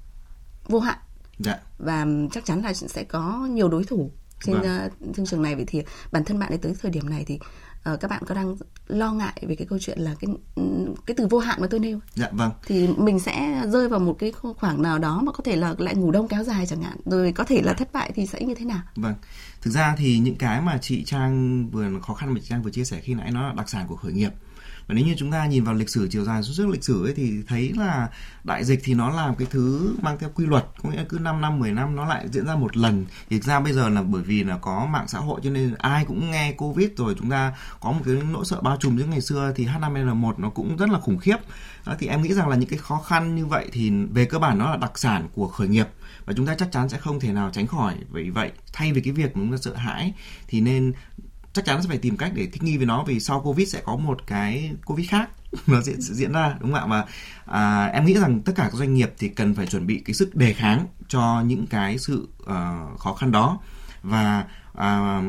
[0.67, 0.97] vô hạn
[1.39, 1.59] Dạ.
[1.77, 4.11] và chắc chắn là sẽ có nhiều đối thủ
[4.45, 4.85] trên Vâng.
[5.09, 7.39] uh, thương trường này vậy thì bản thân bạn đến tới thời điểm này thì
[7.83, 8.55] ờ, các bạn có đang
[8.87, 10.29] lo ngại về cái câu chuyện là cái
[11.05, 12.51] cái từ vô hạn mà tôi nêu Dạ vâng.
[12.65, 15.95] thì mình sẽ rơi vào một cái khoảng nào đó mà có thể là lại
[15.95, 18.55] ngủ đông kéo dài chẳng hạn rồi có thể là thất bại thì sẽ như
[18.55, 19.15] thế nào Vâng.
[19.61, 22.71] Thực ra thì những cái mà chị Trang vừa khó khăn mà chị Trang vừa
[22.71, 24.31] chia sẻ khi nãy nó là đặc sản của khởi nghiệp
[24.87, 27.05] và nếu như chúng ta nhìn vào lịch sử chiều dài suốt suốt lịch sử
[27.05, 28.09] ấy thì thấy là
[28.43, 31.41] đại dịch thì nó là cái thứ mang theo quy luật có nghĩa cứ 5
[31.41, 33.05] năm 10 năm nó lại diễn ra một lần.
[33.29, 36.05] Thực ra bây giờ là bởi vì là có mạng xã hội cho nên ai
[36.05, 39.21] cũng nghe covid rồi chúng ta có một cái nỗi sợ bao trùm như ngày
[39.21, 41.37] xưa thì H5N1 nó cũng rất là khủng khiếp.
[41.85, 44.39] Đó, thì em nghĩ rằng là những cái khó khăn như vậy thì về cơ
[44.39, 45.87] bản nó là đặc sản của khởi nghiệp
[46.25, 47.95] và chúng ta chắc chắn sẽ không thể nào tránh khỏi.
[48.11, 50.13] Vì vậy thay vì cái việc chúng ta sợ hãi
[50.47, 50.93] thì nên
[51.53, 53.81] chắc chắn sẽ phải tìm cách để thích nghi với nó vì sau covid sẽ
[53.85, 55.29] có một cái covid khác.
[55.67, 56.85] Nó sẽ, diễn ra đúng không ạ?
[56.87, 57.05] Và
[57.45, 60.13] à, em nghĩ rằng tất cả các doanh nghiệp thì cần phải chuẩn bị cái
[60.13, 63.59] sức đề kháng cho những cái sự uh, khó khăn đó
[64.03, 65.21] và à,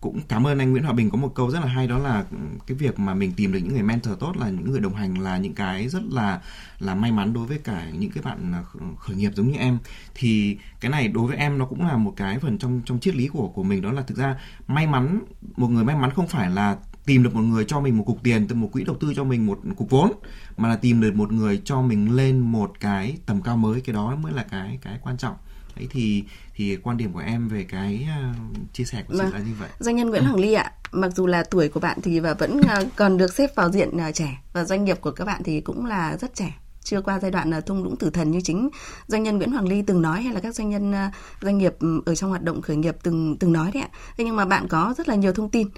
[0.00, 2.24] cũng cảm ơn anh Nguyễn Hòa Bình có một câu rất là hay đó là
[2.66, 5.14] cái việc mà mình tìm được những người mentor tốt là những người đồng hành
[5.14, 6.40] là những cái rất là
[6.78, 8.62] là may mắn đối với cả những cái bạn à,
[8.98, 9.78] khởi nghiệp giống như em.
[10.14, 13.16] Thì cái này đối với em nó cũng là một cái phần trong trong triết
[13.16, 14.36] lý của của mình đó là thực ra
[14.68, 15.20] may mắn
[15.56, 18.22] một người may mắn không phải là tìm được một người cho mình một cục
[18.22, 20.12] tiền từ một quỹ đầu tư cho mình một cục vốn
[20.56, 23.80] mà là tìm được một người cho mình lên một cái tầm cao mới.
[23.80, 25.34] Cái đó mới là cái cái quan trọng
[25.76, 29.32] đấy thì thì quan điểm của em về cái uh, chia sẻ của chị vâng.
[29.32, 31.98] là như vậy doanh nhân Nguyễn Hoàng Ly ạ mặc dù là tuổi của bạn
[32.02, 35.10] thì và vẫn uh, còn được xếp vào diện uh, trẻ và doanh nghiệp của
[35.10, 38.30] các bạn thì cũng là rất trẻ chưa qua giai đoạn thung lũng tử thần
[38.30, 38.68] như chính
[39.06, 40.94] doanh nhân Nguyễn Hoàng Ly từng nói hay là các doanh nhân
[41.40, 43.88] doanh nghiệp ừ, ở trong hoạt động khởi nghiệp từng từng nói đấy ạ.
[44.16, 45.72] Thế nhưng mà bạn có rất là nhiều thông tin uh,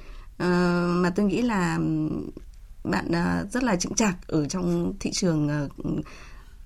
[1.02, 1.78] mà tôi nghĩ là
[2.84, 6.04] bạn uh, rất là chững chạc ở trong thị trường uh,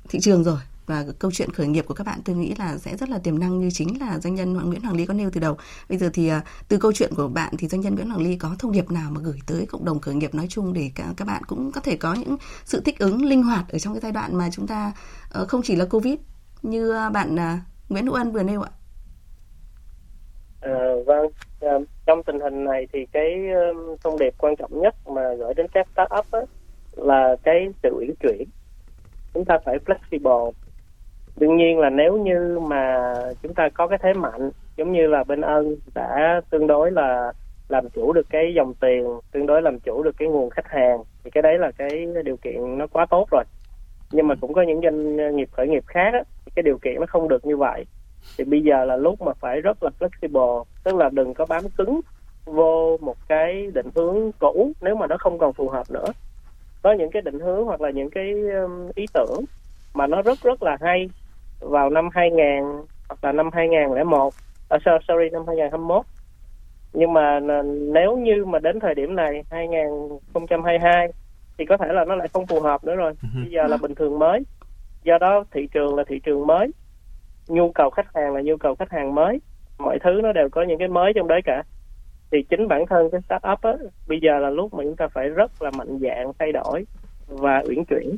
[0.09, 0.59] thị trường rồi
[0.91, 3.39] và câu chuyện khởi nghiệp của các bạn tôi nghĩ là sẽ rất là tiềm
[3.39, 5.57] năng như chính là doanh nhân Nguyễn Hoàng Ly có nêu từ đầu.
[5.89, 8.37] Bây giờ thì à, từ câu chuyện của bạn thì doanh nhân Nguyễn Hoàng Ly
[8.37, 11.25] có thông điệp nào mà gửi tới cộng đồng khởi nghiệp nói chung để các
[11.25, 14.13] bạn cũng có thể có những sự thích ứng linh hoạt ở trong cái giai
[14.13, 14.93] đoạn mà chúng ta
[15.33, 16.15] ờ, không chỉ là Covid
[16.63, 18.71] như à, bạn à, Nguyễn Hữu Ân vừa nêu ạ.
[20.61, 21.27] À, vâng,
[21.61, 21.75] à,
[22.07, 23.31] trong tình hình này thì cái
[24.05, 26.41] thông điệp quan trọng nhất mà gửi đến các startup á,
[26.97, 28.49] là cái sự uyển chuyển
[29.35, 30.53] chúng ta phải flexible
[31.37, 35.25] đương nhiên là nếu như mà chúng ta có cái thế mạnh giống như là
[35.25, 37.33] bên ân đã tương đối là
[37.69, 40.99] làm chủ được cái dòng tiền tương đối làm chủ được cái nguồn khách hàng
[41.25, 43.45] thì cái đấy là cái điều kiện nó quá tốt rồi.
[44.13, 46.23] Nhưng mà cũng có những doanh nghiệp khởi nghiệp khác á,
[46.55, 47.85] cái điều kiện nó không được như vậy.
[48.39, 51.63] Thì bây giờ là lúc mà phải rất là flexible tức là đừng có bám
[51.79, 52.01] cứng
[52.45, 56.07] vô một cái định hướng cũ nếu mà nó không còn phù hợp nữa.
[56.83, 58.35] Có những cái định hướng hoặc là những cái
[58.95, 59.45] ý tưởng
[59.95, 61.11] mà nó rất rất là hay
[61.61, 62.45] vào năm 2000
[63.09, 64.35] hoặc là năm 2001
[64.69, 66.07] à, sorry năm 2021
[66.93, 67.41] nhưng mà
[67.93, 71.09] nếu như mà đến thời điểm này 2022
[71.59, 73.13] thì có thể là nó lại không phù hợp nữa rồi.
[73.23, 74.41] Ừ bây giờ là bình thường mới.
[75.05, 76.71] Do đó thị trường là thị trường mới.
[77.49, 79.41] Nhu cầu khách hàng là nhu cầu khách hàng mới.
[79.79, 81.63] Mọi thứ nó đều có những cái mới trong đấy cả.
[82.33, 83.73] Thì chính bản thân cái startup á
[84.09, 86.85] bây giờ là lúc mà chúng ta phải rất là mạnh dạng thay đổi
[87.27, 88.17] và uyển chuyển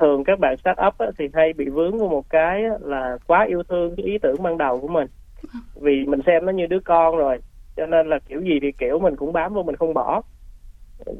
[0.00, 3.62] thường các bạn start up thì hay bị vướng vào một cái là quá yêu
[3.68, 5.06] thương cái ý tưởng ban đầu của mình.
[5.74, 7.38] Vì mình xem nó như đứa con rồi
[7.76, 10.22] cho nên là kiểu gì thì kiểu mình cũng bám vô mình không bỏ.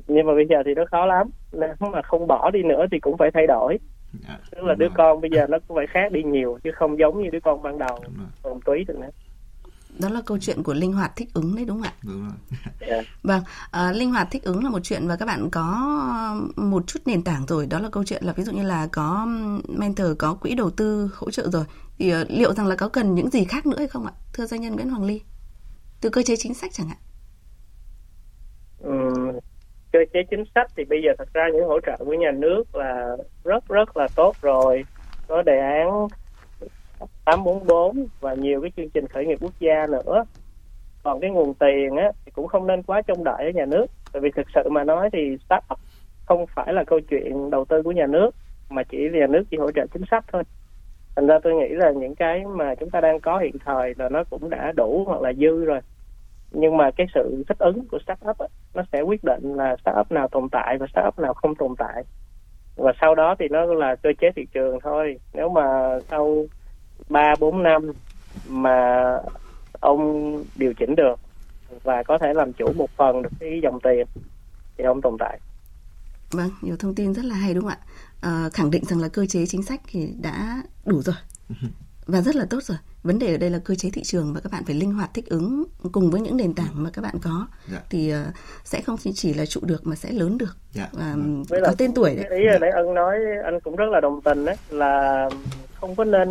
[0.06, 1.30] Nhưng mà bây giờ thì nó khó lắm.
[1.52, 3.78] Nếu mà không bỏ đi nữa thì cũng phải thay đổi.
[4.12, 6.98] Dạ, tức là đứa con bây giờ nó cũng phải khác đi nhiều chứ không
[6.98, 7.98] giống như đứa con ban đầu.
[8.42, 9.10] Còn túy được nữa
[9.98, 11.92] đó là câu chuyện của linh hoạt thích ứng đấy đúng không ạ?
[12.02, 12.32] Đúng rồi.
[12.80, 13.04] yeah.
[13.04, 13.12] Dạ.
[13.22, 15.64] Vâng, à, linh hoạt thích ứng là một chuyện và các bạn có
[16.56, 17.66] một chút nền tảng rồi.
[17.66, 19.26] Đó là câu chuyện là ví dụ như là có
[19.68, 21.64] mentor, có quỹ đầu tư hỗ trợ rồi.
[21.98, 24.12] Thì uh, liệu rằng là có cần những gì khác nữa hay không ạ?
[24.32, 25.20] Thưa doanh nhân Nguyễn Hoàng Ly,
[26.00, 26.98] từ cơ chế chính sách chẳng hạn.
[28.78, 28.92] Ừ,
[29.92, 32.74] cơ chế chính sách thì bây giờ thật ra những hỗ trợ của nhà nước
[32.74, 34.84] là rất rất là tốt rồi.
[35.28, 36.08] Có đề án
[37.30, 40.24] 844 và nhiều cái chương trình khởi nghiệp quốc gia nữa.
[41.02, 43.86] Còn cái nguồn tiền á thì cũng không nên quá trông đợi ở nhà nước.
[44.12, 45.78] Tại vì thực sự mà nói thì startup
[46.26, 48.30] không phải là câu chuyện đầu tư của nhà nước
[48.70, 50.42] mà chỉ nhà nước chỉ hỗ trợ chính sách thôi.
[51.16, 54.08] Thành ra tôi nghĩ là những cái mà chúng ta đang có hiện thời là
[54.08, 55.80] nó cũng đã đủ hoặc là dư rồi.
[56.50, 60.12] Nhưng mà cái sự thích ứng của startup á, nó sẽ quyết định là startup
[60.12, 62.02] nào tồn tại và startup nào không tồn tại.
[62.76, 65.16] Và sau đó thì nó là cơ chế thị trường thôi.
[65.34, 66.44] Nếu mà sau
[67.08, 67.92] ba bốn năm
[68.48, 69.04] mà
[69.80, 71.20] ông điều chỉnh được
[71.82, 74.06] và có thể làm chủ một phần được cái dòng tiền
[74.78, 75.40] thì ông tồn tại.
[76.30, 77.78] Vâng nhiều thông tin rất là hay đúng không ạ?
[78.20, 81.16] À, khẳng định rằng là cơ chế chính sách thì đã đủ rồi
[82.06, 82.78] và rất là tốt rồi.
[83.02, 85.14] Vấn đề ở đây là cơ chế thị trường và các bạn phải linh hoạt
[85.14, 87.46] thích ứng cùng với những nền tảng mà các bạn có.
[87.72, 87.78] Dạ.
[87.90, 88.34] thì uh,
[88.64, 90.56] sẽ không chỉ là trụ được mà sẽ lớn được.
[90.72, 90.88] Dạ.
[90.92, 91.16] và
[91.48, 92.38] với có tên tuổi đấy.
[92.38, 95.28] ý là đấy anh nói anh cũng rất là đồng tình đấy là
[95.80, 96.28] không có nên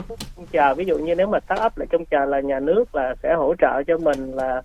[0.52, 3.16] chờ ví dụ như nếu mà start up lại trông chờ là nhà nước là
[3.24, 4.62] sẽ hỗ trợ cho mình là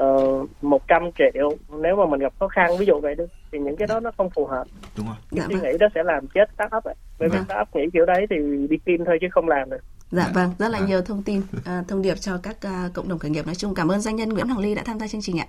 [0.00, 3.76] uh, 100 triệu nếu mà mình gặp khó khăn ví dụ vậy đi thì những
[3.76, 4.64] cái đó nó không phù hợp
[4.96, 5.64] đúng rồi cái Dạ suy vâng.
[5.64, 6.94] nghĩ đó sẽ làm chết startup ấy.
[7.18, 7.44] bởi vì Vâng.
[7.44, 8.36] startup nghĩ kiểu đấy thì
[8.70, 10.88] đi tin thôi chứ không làm được Dạ vâng, rất là Vâng.
[10.88, 13.74] nhiều thông tin, à, thông điệp cho các à, cộng đồng khởi nghiệp nói chung.
[13.74, 15.46] Cảm ơn doanh nhân Nguyễn Hoàng Ly đã tham gia chương trình ạ.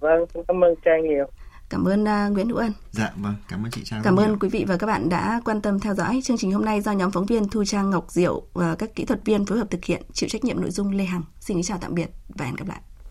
[0.00, 1.24] vâng xin cảm ơn trang nhiều
[1.70, 2.72] Cảm ơn à, Nguyễn Hữu Ân.
[2.92, 4.36] dạ vâng cảm ơn chị trang Cảm ơn nhiều.
[4.40, 6.20] quý vị và các bạn đã quan tâm theo dõi.
[6.24, 9.04] Chương trình hôm nay do nhóm phóng viên Thu Trang Ngọc Diệu và các kỹ
[9.04, 11.22] thuật viên phối hợp thực hiện, chịu trách nhiệm nội dung Lê Hằng.
[11.40, 12.80] Xin kính chào tạm biệt và hẹn gặp lại.